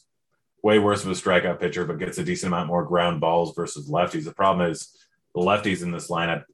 [0.63, 3.89] way worse of a strikeout pitcher, but gets a decent amount more ground balls versus
[3.89, 4.23] lefties.
[4.23, 4.97] The problem is
[5.33, 6.45] the lefties in this lineup.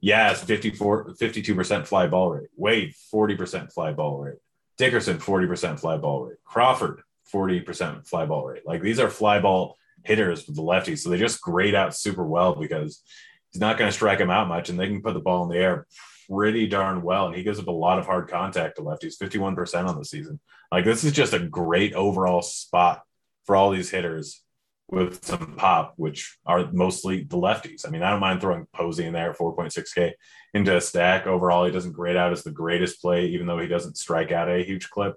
[0.00, 2.50] It's 54, 52% fly ball rate.
[2.56, 4.38] Wade, 40% fly ball rate.
[4.76, 6.38] Dickerson, 40% fly ball rate.
[6.44, 8.66] Crawford, 40% fly ball rate.
[8.66, 10.98] Like these are fly ball hitters for the lefties.
[10.98, 13.02] So they just grade out super well because
[13.50, 15.48] he's not going to strike them out much and they can put the ball in
[15.48, 15.86] the air
[16.30, 19.86] pretty darn well, and he gives up a lot of hard contact to lefties, 51%
[19.86, 20.40] on the season.
[20.70, 23.02] Like this is just a great overall spot
[23.44, 24.42] for all these hitters
[24.90, 27.86] with some pop, which are mostly the lefties.
[27.86, 30.12] I mean, I don't mind throwing Posey in there at 4.6K
[30.54, 31.26] into a stack.
[31.26, 34.50] Overall, he doesn't grade out as the greatest play, even though he doesn't strike out
[34.50, 35.16] a huge clip.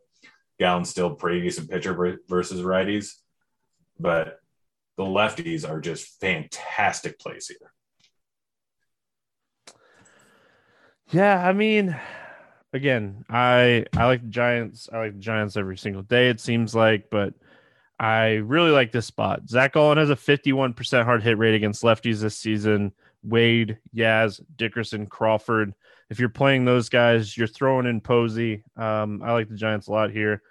[0.59, 3.13] Gallen's still pretty decent pitcher versus righties,
[3.99, 4.39] but
[4.97, 7.73] the lefties are just fantastic plays here.
[11.11, 11.99] Yeah, I mean,
[12.73, 14.89] again, I I like the Giants.
[14.91, 16.29] I like the Giants every single day.
[16.29, 17.33] It seems like, but
[17.99, 19.47] I really like this spot.
[19.47, 22.93] Zac Gallen has a 51% hard hit rate against lefties this season.
[23.23, 25.73] Wade, Yaz, Dickerson, Crawford.
[26.09, 28.63] If you're playing those guys, you're throwing in Posey.
[28.75, 30.41] Um, I like the Giants a lot here.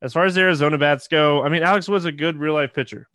[0.00, 3.08] As far as Arizona bats go, I mean, Alex was a good real life pitcher.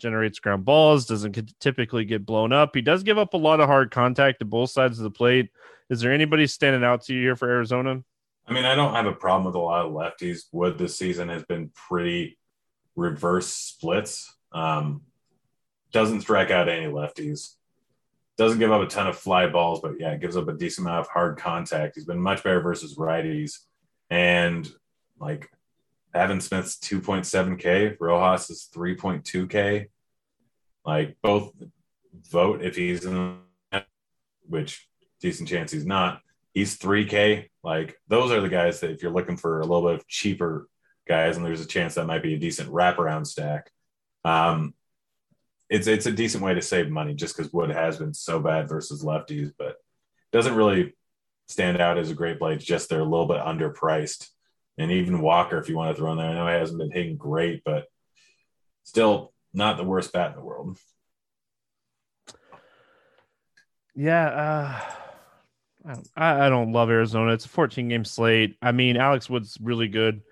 [0.00, 2.74] Generates ground balls, doesn't typically get blown up.
[2.74, 5.50] He does give up a lot of hard contact to both sides of the plate.
[5.88, 8.02] Is there anybody standing out to you here for Arizona?
[8.46, 10.44] I mean, I don't have a problem with a lot of lefties.
[10.52, 12.38] Wood this season has been pretty
[12.96, 14.34] reverse splits.
[14.52, 15.02] Um,
[15.92, 17.54] doesn't strike out any lefties.
[18.36, 21.00] Doesn't give up a ton of fly balls, but yeah, gives up a decent amount
[21.00, 21.94] of hard contact.
[21.94, 23.58] He's been much better versus righties.
[24.08, 24.68] And
[25.20, 25.50] like
[26.12, 29.86] Pavin Smith's 2.7K, Rojas is 3.2K.
[30.84, 31.52] Like both
[32.30, 33.38] vote if he's in,
[34.48, 34.88] which
[35.20, 36.20] decent chance he's not.
[36.52, 37.48] He's 3K.
[37.62, 40.68] Like those are the guys that if you're looking for a little bit of cheaper
[41.06, 43.70] guys, and there's a chance that might be a decent wraparound stack.
[44.24, 44.74] Um,
[45.68, 48.68] it's it's a decent way to save money just because Wood has been so bad
[48.68, 49.76] versus lefties, but
[50.32, 50.94] doesn't really
[51.46, 52.38] stand out as a great.
[52.40, 54.28] It's just they're a little bit underpriced.
[54.80, 56.90] And even Walker, if you want to throw in there, I know he hasn't been
[56.90, 57.84] hitting great, but
[58.82, 60.78] still not the worst bat in the world.
[63.94, 64.80] Yeah, uh,
[65.84, 67.32] I don't, I, don't love Arizona.
[67.32, 68.56] It's a 14 game slate.
[68.62, 70.22] I mean, Alex Wood's really good,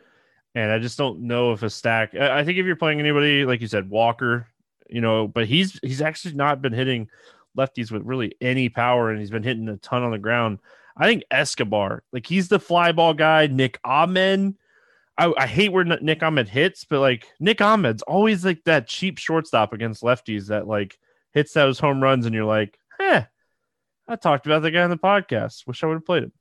[0.55, 2.14] and I just don't know if a stack.
[2.14, 4.49] I, I think if you're playing anybody like you said, Walker,
[4.88, 7.11] you know, but he's he's actually not been hitting
[7.55, 10.59] lefties with really any power, and he's been hitting a ton on the ground.
[10.99, 13.46] I think Escobar, like he's the fly ball guy.
[13.46, 14.55] Nick Ahmed,
[15.16, 19.18] I, I hate where Nick Ahmed hits, but like Nick Ahmed's always like that cheap
[19.18, 20.99] shortstop against lefties that like
[21.32, 23.22] hits those home runs, and you're like, eh.
[24.09, 25.66] I talked about the guy on the podcast.
[25.66, 26.32] Wish I would have played him.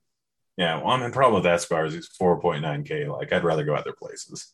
[0.55, 3.08] Yeah, well, I mean, problem with Escobar is he's 4.9K.
[3.08, 4.53] Like, I'd rather go other places.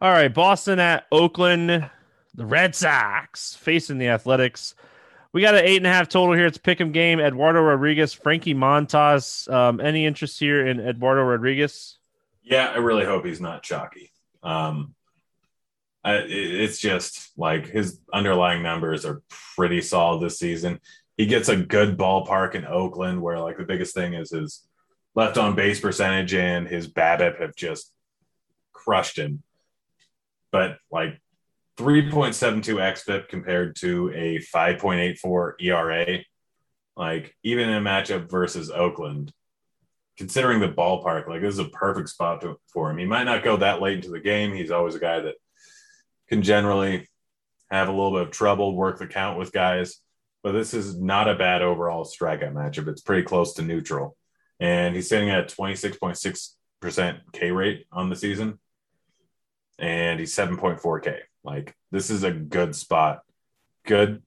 [0.00, 1.88] All right, Boston at Oakland.
[2.34, 4.74] The Red Sox facing the Athletics.
[5.36, 6.46] We got an eight and a half total here.
[6.46, 7.20] It's a pick 'em game.
[7.20, 9.52] Eduardo Rodriguez, Frankie Montas.
[9.52, 11.98] Um, any interest here in Eduardo Rodriguez?
[12.42, 14.12] Yeah, I really hope he's not chalky.
[14.42, 14.94] Um,
[16.02, 20.80] I, it's just like his underlying numbers are pretty solid this season.
[21.18, 24.66] He gets a good ballpark in Oakland, where like the biggest thing is his
[25.14, 27.92] left on base percentage and his BABIP have just
[28.72, 29.42] crushed him.
[30.50, 31.20] But like
[31.76, 36.18] 3.72 xFIP compared to a 5.84 ERA.
[36.96, 39.32] Like even in a matchup versus Oakland,
[40.16, 42.98] considering the ballpark, like this is a perfect spot to, for him.
[42.98, 44.54] He might not go that late into the game.
[44.54, 45.34] He's always a guy that
[46.28, 47.06] can generally
[47.70, 50.00] have a little bit of trouble, work the count with guys.
[50.42, 52.88] But this is not a bad overall strikeout matchup.
[52.88, 54.16] It's pretty close to neutral.
[54.60, 58.58] And he's sitting at 26.6% K rate on the season.
[59.78, 61.18] And he's 7.4K.
[61.46, 63.20] Like this is a good spot,
[63.86, 64.22] good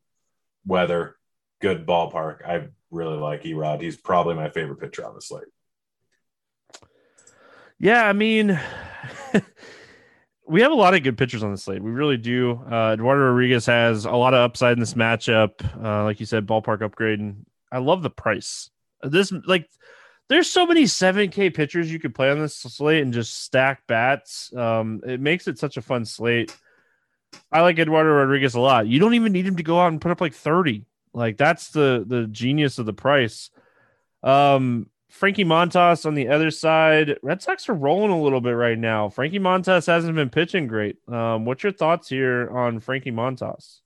[0.66, 1.18] weather,
[1.62, 2.48] good ballpark.
[2.48, 3.82] I really like Erod.
[3.82, 5.44] He's probably my favorite pitcher on the slate.
[7.78, 8.60] Yeah, I mean,
[10.48, 11.84] we have a lot of good pitchers on the slate.
[11.84, 12.62] We really do.
[12.70, 15.64] Uh, Eduardo Rodriguez has a lot of upside in this matchup.
[15.82, 18.70] Uh, like you said, ballpark upgrade, and I love the price.
[19.04, 19.70] This like
[20.30, 24.54] there's so many 7K pitchers you could play on this slate and just stack bats.
[24.56, 26.56] Um, it makes it such a fun slate.
[27.52, 28.88] I like Eduardo Rodriguez a lot.
[28.88, 30.86] You don't even need him to go out and put up like 30.
[31.14, 33.50] Like that's the the genius of the price.
[34.24, 37.18] Um Frankie Montas on the other side.
[37.24, 39.10] Red Sox are rolling a little bit right now.
[39.10, 40.98] Frankie Montas hasn't been pitching great.
[41.08, 43.80] Um, what's your thoughts here on Frankie Montas?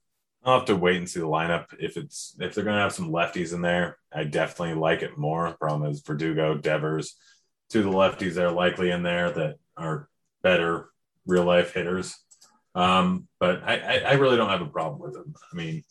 [0.44, 1.66] I'll have to wait and see the lineup.
[1.80, 5.50] If it's if they're gonna have some lefties in there, I definitely like it more.
[5.52, 7.16] Problem is Verdugo, Devers,
[7.70, 10.08] two of the lefties that are likely in there that are
[10.42, 10.90] better
[11.26, 12.14] real life hitters.
[12.74, 15.34] Um, but I, I really don't have a problem with him.
[15.52, 15.84] I mean,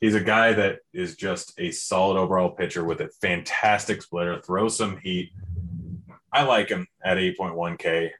[0.00, 4.76] he's a guy that is just a solid overall pitcher with a fantastic splitter, throws
[4.76, 5.32] some heat.
[6.32, 8.10] I like him at 8.1K.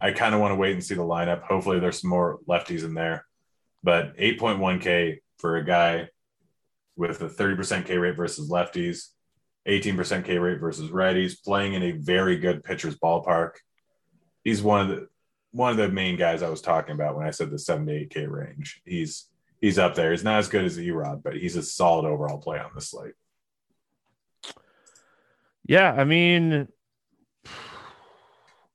[0.00, 1.42] I kind of want to wait and see the lineup.
[1.42, 3.26] Hopefully, there's some more lefties in there.
[3.82, 6.08] But 8.1K for a guy
[6.96, 9.08] with a 30% K rate versus lefties,
[9.68, 13.52] 18% K rate versus righties, playing in a very good pitcher's ballpark.
[14.44, 15.08] He's one of the
[15.52, 17.92] one of the main guys I was talking about when I said the seven to
[17.92, 18.82] eight K range.
[18.84, 19.26] He's
[19.60, 20.10] he's up there.
[20.10, 23.14] He's not as good as Erod, but he's a solid overall play on the slate.
[25.66, 26.68] Yeah, I mean,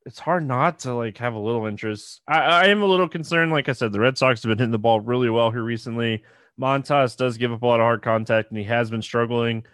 [0.05, 2.21] it's hard not to like have a little interest.
[2.27, 3.51] I, I am a little concerned.
[3.51, 6.23] Like I said, the Red Sox have been hitting the ball really well here recently.
[6.59, 9.65] Montas does give up a lot of hard contact, and he has been struggling.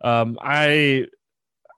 [0.00, 1.06] Um, I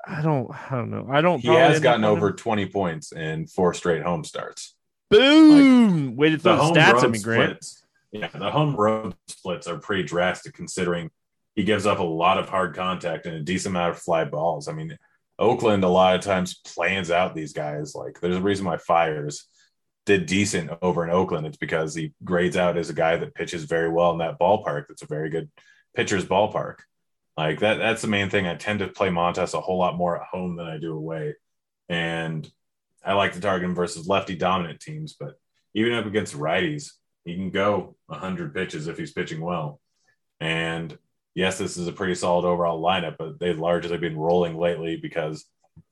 [0.08, 1.06] I don't I don't know.
[1.10, 1.40] I don't.
[1.40, 4.74] He has gotten over twenty points in four straight home starts.
[5.10, 6.08] Boom!
[6.08, 7.62] Like, Way to throw the stats at me, Grant.
[7.62, 7.82] Splits,
[8.12, 11.10] yeah, the home road splits are pretty drastic considering
[11.54, 14.68] he gives up a lot of hard contact and a decent amount of fly balls.
[14.68, 14.96] I mean,
[15.38, 17.94] Oakland a lot of times plans out these guys.
[17.94, 19.46] Like, there's a reason why Fiers
[20.06, 21.46] did decent over in Oakland.
[21.46, 24.86] It's because he grades out as a guy that pitches very well in that ballpark.
[24.88, 25.50] That's a very good
[25.94, 26.76] pitcher's ballpark.
[27.38, 28.48] Like that, that's the main thing.
[28.48, 31.34] I tend to play Montas a whole lot more at home than I do away.
[31.88, 32.50] And
[33.04, 35.34] I like to target him versus lefty dominant teams, but
[35.72, 39.80] even up against righties, he can go 100 pitches if he's pitching well.
[40.40, 40.98] And
[41.32, 45.46] yes, this is a pretty solid overall lineup, but they've largely been rolling lately because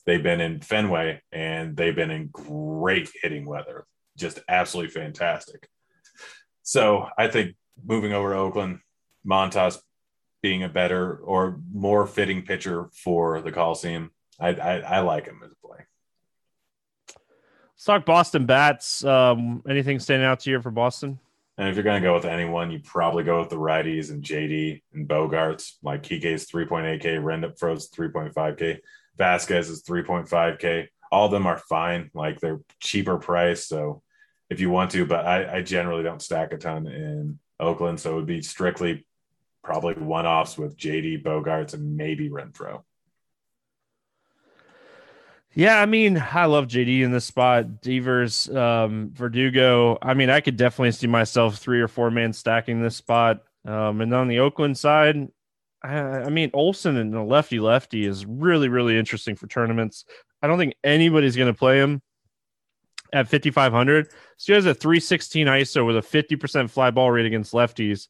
[0.05, 3.87] they've been in Fenway and they've been in great hitting weather,
[4.19, 5.69] just absolutely fantastic.
[6.65, 8.81] So I think moving over to Oakland,
[9.25, 9.79] Montas
[10.47, 14.13] being a better or more fitting pitcher for the Coliseum.
[14.39, 15.79] I, I, I like him as a play.
[17.09, 19.05] Let's talk Boston bats.
[19.05, 21.19] Um, anything standing out to you for Boston?
[21.59, 24.23] And if you're going to go with anyone, you probably go with the righties and
[24.23, 25.73] JD and Bogaerts.
[25.83, 28.79] Like Kike's 3.8K, Renfroe's 3.5K,
[29.19, 30.87] Vazquez is 3.5K.
[31.11, 32.13] All of them are fine.
[32.15, 33.67] Like they're cheaper price.
[33.67, 34.01] So
[34.49, 37.99] if you want to, but I, I generally don't stack a ton in Oakland.
[37.99, 39.05] So it would be strictly
[39.67, 42.83] probably one offs with JD, Bogaerts and maybe Renfroe.
[45.53, 47.81] Yeah, I mean, I love JD in this spot.
[47.81, 49.99] Devers, um, Verdugo.
[50.01, 53.43] I mean, I could definitely see myself three or four man stacking this spot.
[53.65, 55.27] Um, and on the Oakland side,
[55.83, 60.05] I, I mean, Olson and the lefty lefty is really, really interesting for tournaments.
[60.43, 62.03] I don't think anybody's going to play him
[63.13, 64.11] at 5,500.
[64.37, 68.07] So he has a 316 ISO with a 50% fly ball rate against lefties.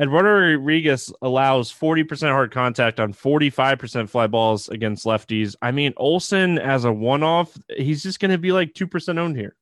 [0.00, 5.56] Eduardo Rodriguez allows 40% hard contact on 45% fly balls against lefties.
[5.60, 9.36] I mean, Olson as a one off, he's just going to be like 2% owned
[9.36, 9.56] here.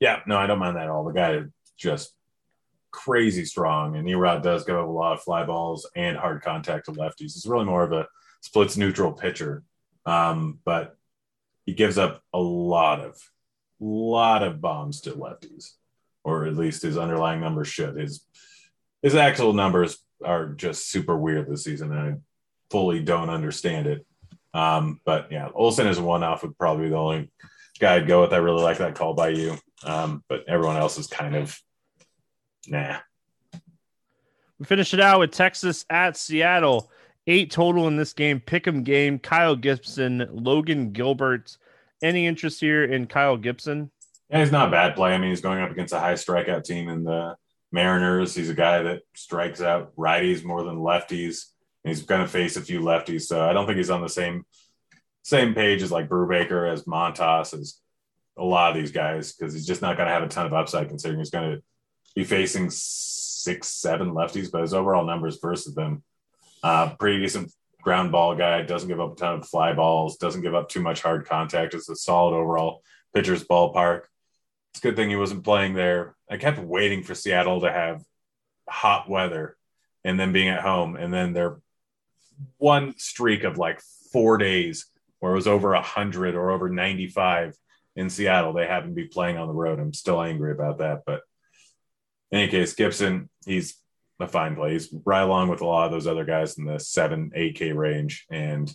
[0.00, 1.04] Yeah, no, I don't mind that at all.
[1.04, 2.14] The guy is just
[2.90, 6.92] crazy strong, and Erod does go a lot of fly balls and hard contact to
[6.92, 7.36] lefties.
[7.36, 8.06] It's really more of a
[8.40, 9.64] splits neutral pitcher,
[10.06, 10.96] um, but
[11.66, 13.20] he gives up a lot of,
[13.80, 15.72] lot of bombs to lefties,
[16.22, 17.96] or at least his underlying numbers should.
[17.96, 18.24] His
[19.04, 22.14] his actual numbers are just super weird this season, and I
[22.70, 24.06] fully don't understand it.
[24.54, 27.30] Um, but yeah, Olson is one off would probably be the only
[27.78, 28.32] guy I'd go with.
[28.32, 31.60] I really like that call by you, um, but everyone else is kind of
[32.66, 32.96] nah.
[34.58, 36.90] We finish it out with Texas at Seattle.
[37.26, 38.40] Eight total in this game.
[38.40, 39.18] Pick'em game.
[39.18, 41.58] Kyle Gibson, Logan Gilbert.
[42.02, 43.90] Any interest here in Kyle Gibson?
[44.30, 45.12] Yeah, he's not a bad play.
[45.12, 47.36] I mean, he's going up against a high strikeout team in the
[47.74, 48.34] Mariners.
[48.34, 51.46] He's a guy that strikes out righties more than lefties.
[51.84, 54.08] And He's going to face a few lefties, so I don't think he's on the
[54.08, 54.46] same
[55.22, 57.80] same page as like Brubaker, as Montas, as
[58.36, 60.52] a lot of these guys because he's just not going to have a ton of
[60.52, 61.62] upside considering he's going to
[62.14, 66.02] be facing six, seven lefties, but his overall numbers versus them,
[66.62, 67.52] uh, pretty decent
[67.82, 68.62] ground ball guy.
[68.62, 70.16] Doesn't give up a ton of fly balls.
[70.16, 71.74] Doesn't give up too much hard contact.
[71.74, 72.82] It's a solid overall
[73.14, 74.02] pitcher's ballpark.
[74.74, 76.16] It's a good thing he wasn't playing there.
[76.28, 78.02] I kept waiting for Seattle to have
[78.68, 79.56] hot weather
[80.02, 80.96] and then being at home.
[80.96, 81.60] And then their
[82.58, 83.80] one streak of like
[84.12, 84.86] four days
[85.20, 87.56] where it was over 100 or over 95
[87.94, 89.78] in Seattle, they happened to be playing on the road.
[89.78, 91.02] I'm still angry about that.
[91.06, 91.22] But
[92.32, 93.76] in any case, Gibson, he's
[94.18, 94.72] a fine play.
[94.72, 98.26] He's right along with a lot of those other guys in the seven, 8K range.
[98.28, 98.74] And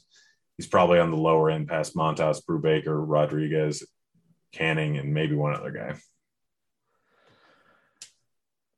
[0.56, 3.86] he's probably on the lower end past Montas, Brubaker, Rodriguez,
[4.52, 5.96] Canning, and maybe one other guy.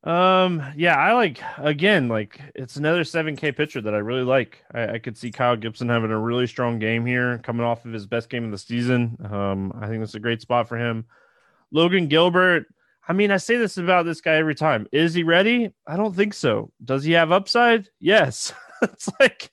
[0.04, 4.64] Um, yeah, I like again, like it's another 7K pitcher that I really like.
[4.74, 7.92] I, I, could see Kyle Gibson having a really strong game here, coming off of
[7.92, 9.16] his best game of the season.
[9.30, 11.04] Um, I think that's a great spot for him.
[11.70, 12.66] Logan Gilbert,
[13.06, 14.88] I mean, I say this about this guy every time.
[14.90, 15.72] Is he ready?
[15.86, 16.72] I don't think so.
[16.84, 17.88] Does he have upside?
[18.00, 18.52] Yes.
[18.82, 19.52] it's like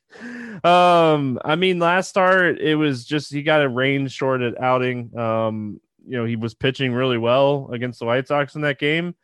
[0.63, 5.17] um, I mean, last start it was just he got a rain shorted outing.
[5.17, 5.80] Um,
[6.10, 9.16] you know, he was pitching really well against the White Sox in that game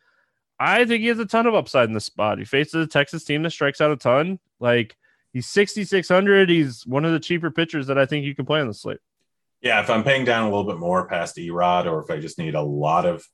[0.60, 2.40] I think he has a ton of upside in this spot.
[2.40, 4.40] He faces a Texas team that strikes out a ton.
[4.60, 4.96] Like
[5.34, 6.50] he's 6,600.
[6.50, 9.00] He's one of the cheaper pitchers that I think you can play on the slate.
[9.62, 12.38] Yeah, if I'm paying down a little bit more past Erod, or if I just
[12.38, 13.26] need a lot of,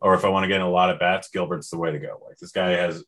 [0.00, 2.20] or if I want to get a lot of bats, Gilbert's the way to go.
[2.26, 3.04] Like this guy has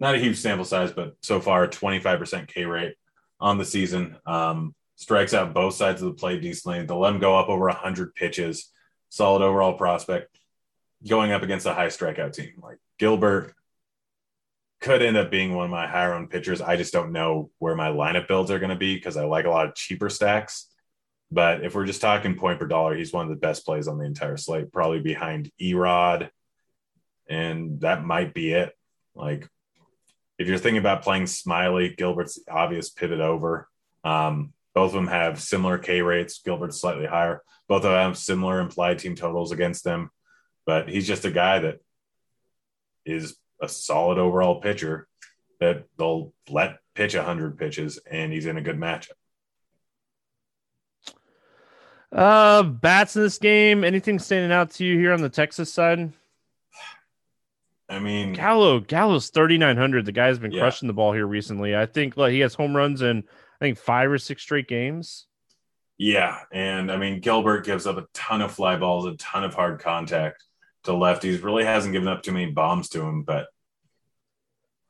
[0.00, 2.94] not a huge sample size, but so far 25% K rate
[3.38, 4.16] on the season.
[4.26, 6.84] Um, strikes out both sides of the plate decently.
[6.84, 8.72] They'll let him go up over 100 pitches.
[9.14, 10.36] Solid overall prospect
[11.08, 12.54] going up against a high strikeout team.
[12.60, 13.54] Like Gilbert
[14.80, 16.60] could end up being one of my higher owned pitchers.
[16.60, 19.44] I just don't know where my lineup builds are going to be because I like
[19.44, 20.66] a lot of cheaper stacks.
[21.30, 23.98] But if we're just talking point per dollar, he's one of the best plays on
[23.98, 26.28] the entire slate, probably behind Erod.
[27.28, 28.72] And that might be it.
[29.14, 29.48] Like,
[30.40, 33.68] if you're thinking about playing Smyly, Gilbert's obvious pivot over.
[34.02, 36.40] Um, both of them have similar K rates.
[36.44, 37.42] Gilbert's slightly higher.
[37.68, 40.10] Both of them have similar implied team totals against them
[40.66, 41.80] but he's just a guy that
[43.04, 45.06] is a solid overall pitcher
[45.60, 49.10] that they'll let pitch 100 pitches and he's in a good matchup.
[52.10, 53.82] Uh, bats in this game.
[53.82, 56.12] Anything standing out to you here on the Texas side?
[57.88, 60.06] I mean, Gallo, Gallo's 3,900.
[60.06, 60.60] The guy's been yeah.
[60.60, 61.76] crushing the ball here recently.
[61.76, 63.24] I think like, he has home runs in,
[63.60, 65.26] I think, five or six straight games.
[65.96, 66.40] Yeah.
[66.52, 69.80] And I mean, Gilbert gives up a ton of fly balls, a ton of hard
[69.80, 70.42] contact
[70.84, 71.42] to lefties.
[71.42, 73.46] Really hasn't given up too many bombs to him, but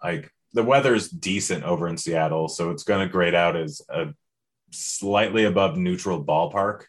[0.03, 4.15] like the weather's decent over in Seattle, so it's going to grade out as a
[4.71, 6.85] slightly above neutral ballpark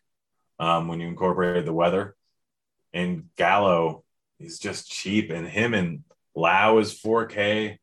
[0.59, 2.15] um, when you incorporate the weather.
[2.93, 4.03] And Gallo,
[4.37, 5.29] he's just cheap.
[5.29, 6.03] And him and
[6.35, 7.77] Lowe is 4K.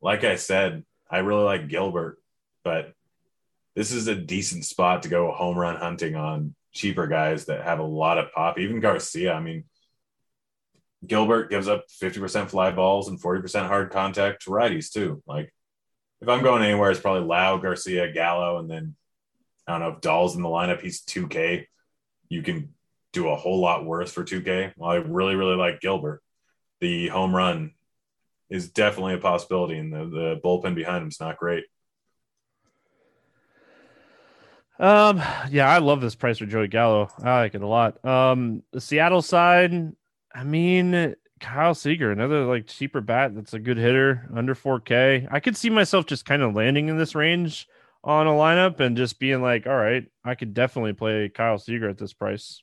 [0.00, 2.18] Like I said, I really like Gilbert,
[2.64, 2.92] but
[3.78, 7.78] this is a decent spot to go home run hunting on cheaper guys that have
[7.78, 8.58] a lot of pop.
[8.58, 9.66] Even Garcia, I mean,
[11.06, 15.22] Gilbert gives up 50% fly balls and 40% hard contact to righties too.
[15.28, 15.54] Like
[16.20, 18.96] if I'm going anywhere, it's probably Lowe, Garcia, Gallo, and then
[19.68, 20.80] I don't know if Dahl's in the lineup.
[20.80, 21.66] He's 2K.
[22.28, 22.74] You can
[23.12, 24.72] do a whole lot worse for 2K.
[24.76, 26.20] Well, I really, really like Gilbert.
[26.80, 27.74] The home run
[28.50, 31.62] is definitely a possibility, and the, the bullpen behind him is not great.
[34.78, 37.10] Um, yeah, I love this price for Joey Gallo.
[37.22, 38.04] I like it a lot.
[38.04, 39.92] Um, the Seattle side,
[40.34, 45.28] I mean, Kyle Seager, another like cheaper bat that's a good hitter under 4K.
[45.30, 47.66] I could see myself just kind of landing in this range
[48.04, 51.88] on a lineup and just being like, all right, I could definitely play Kyle Seager
[51.88, 52.62] at this price.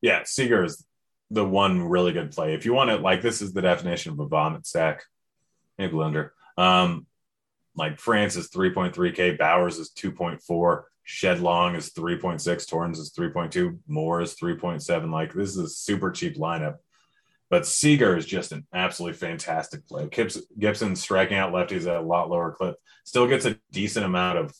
[0.00, 0.84] Yeah, Seager is
[1.30, 2.54] the one really good play.
[2.54, 5.04] If you want it, like, this is the definition of a vomit stack,
[5.78, 6.30] maybe blender.
[6.58, 7.06] Um,
[7.76, 10.82] like France is 3.3K, Bauers is 2.4.
[11.04, 15.10] Shed Long is 3.6, Torrens is 3.2, Moore is 3.7.
[15.12, 16.76] Like this is a super cheap lineup.
[17.50, 20.08] But Seager is just an absolutely fantastic play.
[20.58, 24.54] Gibson striking out lefties at a lot lower clip, still gets a decent amount of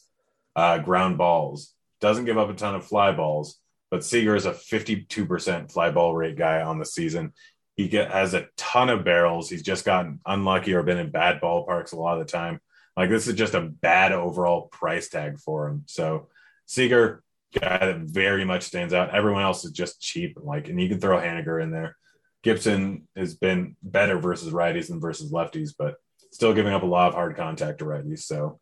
[0.55, 3.59] uh, ground balls, doesn't give up a ton of fly balls,
[3.91, 7.33] but Seager is a 52% fly ball rate guy on the season.
[7.75, 9.49] He get, has a ton of barrels.
[9.49, 12.61] He's just gotten unlucky or been in bad ballparks a lot of the time.
[12.97, 15.85] Like this is just a bad overall price tag for him.
[15.87, 16.29] So
[16.67, 17.23] Seager,
[17.59, 19.15] guy that very much stands out.
[19.15, 20.37] Everyone else is just cheap.
[20.41, 21.97] Like, and you can throw Haniger in there.
[22.43, 25.97] Gibson has been better versus righties than versus lefties, but
[26.31, 28.21] still giving up a lot of hard contact to righties.
[28.21, 28.61] So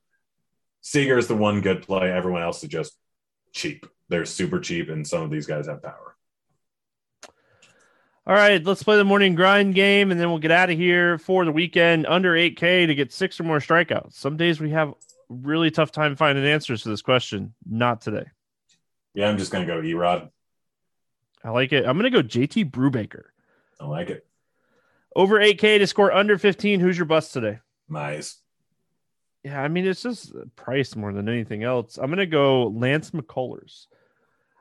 [0.83, 2.11] Seager is the one good play.
[2.13, 2.97] Everyone else is just
[3.53, 3.87] cheap.
[4.09, 6.17] They're super cheap, and some of these guys have power.
[8.25, 11.19] All right, let's play the morning grind game, and then we'll get out of here
[11.19, 12.07] for the weekend.
[12.07, 14.13] Under 8K to get six or more strikeouts.
[14.13, 14.95] Some days we have
[15.33, 17.55] really tough time finding answers to this question.
[17.69, 18.25] Not today.
[19.15, 20.31] Yeah, I'm just gonna go Erod.
[21.45, 21.87] I like it.
[21.87, 23.25] I'm gonna go JT Brubaker.
[23.81, 24.27] I like it.
[25.15, 26.81] Over 8K to score under 15.
[26.81, 27.59] Who's your bust today?
[27.91, 28.37] Mize.
[29.45, 31.99] Yeah, I mean it's just price more than anything else.
[31.99, 33.87] I'm gonna go Lance McCullers.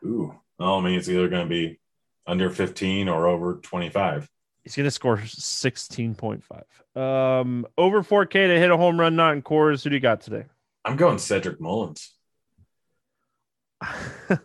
[0.03, 1.79] Ooh, well, I mean it's either gonna be
[2.25, 4.29] under 15 or over 25.
[4.63, 6.99] He's going to score 16.5.
[6.99, 9.83] Um, over 4K to hit a home run, not in Coors.
[9.83, 10.45] Who do you got today?
[10.83, 12.13] I'm going Cedric Mullins.
[13.81, 14.37] uh,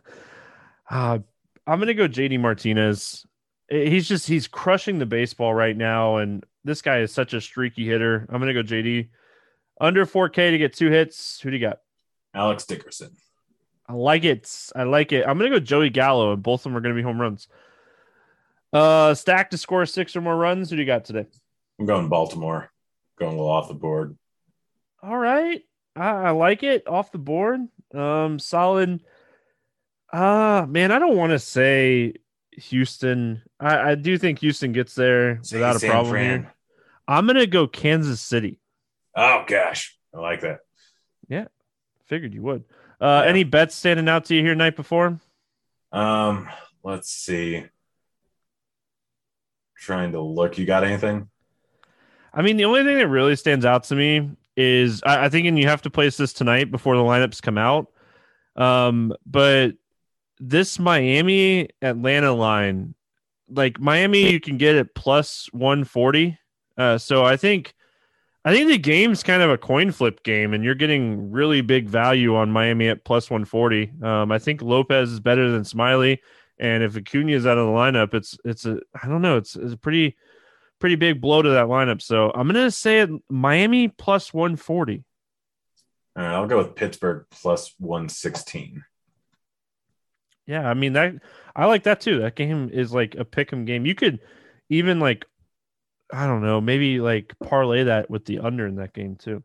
[0.91, 1.20] I'm
[1.66, 3.26] going to go JD Martinez.
[3.68, 6.18] He's just, he's crushing the baseball right now.
[6.18, 8.26] And this guy is such a streaky hitter.
[8.28, 9.09] I'm going to go JD.
[9.80, 11.41] Under 4K to get two hits.
[11.41, 11.80] Who do you got?
[12.34, 13.11] Alex Dickerson.
[13.89, 14.70] I like it.
[14.74, 15.26] I like it.
[15.26, 17.20] I'm going to go Joey Gallo, and both of them are going to be home
[17.20, 17.49] runs.
[18.72, 20.70] Uh, stack to score six or more runs.
[20.70, 21.26] Who do you got today?
[21.78, 22.70] I'm going Baltimore.
[23.18, 24.16] Going a little off the board.
[25.03, 25.62] All right,
[25.97, 27.61] I, I like it off the board.
[27.94, 29.03] Um, solid.
[30.12, 32.14] Ah, uh, man, I don't want to say
[32.53, 33.42] Houston.
[33.59, 36.42] I, I do think Houston gets there say without a problem Fran.
[36.42, 36.55] here.
[37.09, 38.61] I'm gonna go Kansas City.
[39.14, 40.61] Oh gosh, I like that.
[41.28, 41.47] Yeah,
[42.07, 42.64] figured you would.
[43.01, 43.30] Uh, yeah.
[43.30, 45.18] Any bets standing out to you here night before?
[45.92, 46.49] Um,
[46.82, 47.64] let's see
[49.76, 50.59] trying to look.
[50.59, 51.28] You got anything?
[52.34, 55.46] I mean, the only thing that really stands out to me is I, I think,
[55.46, 57.88] and you have to place this tonight before the lineups come out.
[58.57, 59.72] Um, but
[60.38, 62.94] this Miami Atlanta line,
[63.48, 66.38] like Miami, you can get it plus 140.
[66.76, 67.74] Uh, so I think,
[68.44, 71.88] I think the game's kind of a coin flip game, and you're getting really big
[71.88, 73.92] value on Miami at plus 140.
[74.02, 76.18] Um, I think Lopez is better than Smyly,
[76.59, 79.57] And if Acuna is out of the lineup, it's it's a I don't know, it's,
[79.57, 80.16] it's a pretty
[80.78, 82.02] pretty big blow to that lineup.
[82.02, 85.04] So I'm gonna say it Miami plus 140.
[86.16, 88.84] All right, I'll go with Pittsburgh plus 116.
[90.46, 91.14] Yeah, I mean that
[91.54, 92.20] I like that too.
[92.20, 93.84] That game is like a pick'em game.
[93.86, 94.20] You could
[94.68, 95.26] even like
[96.12, 99.42] I don't know, maybe like parlay that with the under in that game too.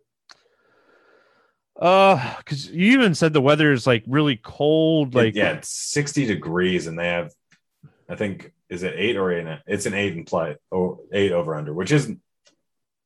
[1.79, 5.15] Uh, because you even said the weather is like really cold.
[5.15, 7.34] Like yeah, it's sixty degrees, and they have,
[8.07, 9.59] I think, is it eight or eight?
[9.67, 12.22] It's an eight and play or eight over under, which isn't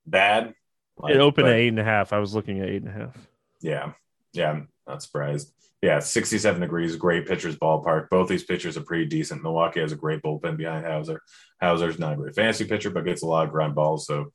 [0.05, 0.53] bad.
[0.97, 2.13] Like, it opened at eight and a half.
[2.13, 3.17] I was looking at eight and a half.
[3.61, 3.91] Yeah,
[4.31, 5.51] yeah, I'm not surprised.
[5.81, 8.09] Yeah, 67 degrees, great pitchers ballpark.
[8.09, 9.43] Both these pitchers are pretty decent.
[9.43, 11.21] Milwaukee has a great bullpen behind Houser.
[11.59, 14.07] Houser's not a great fantasy pitcher, but gets a lot of ground balls.
[14.07, 14.31] So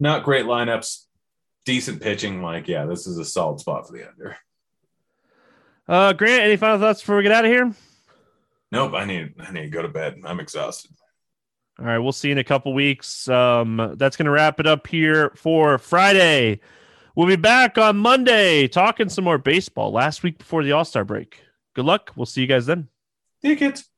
[0.00, 1.04] not great lineups
[1.68, 2.42] decent pitching.
[2.42, 4.36] Like, yeah, this is a solid spot for the under.
[5.86, 7.74] Uh, Grant, any final thoughts before we get out of here?
[8.70, 10.20] Nope, I need I need to go to bed.
[10.24, 10.90] I'm exhausted.
[11.78, 13.28] All right, we'll see you in a couple weeks.
[13.28, 16.60] Um, that's going to wrap it up here for Friday.
[17.14, 21.04] We'll be back on Monday talking some more baseball last week before the All Star
[21.04, 21.40] break.
[21.74, 22.12] Good luck.
[22.16, 22.88] We'll see you guys then.
[23.42, 23.88] Tickets.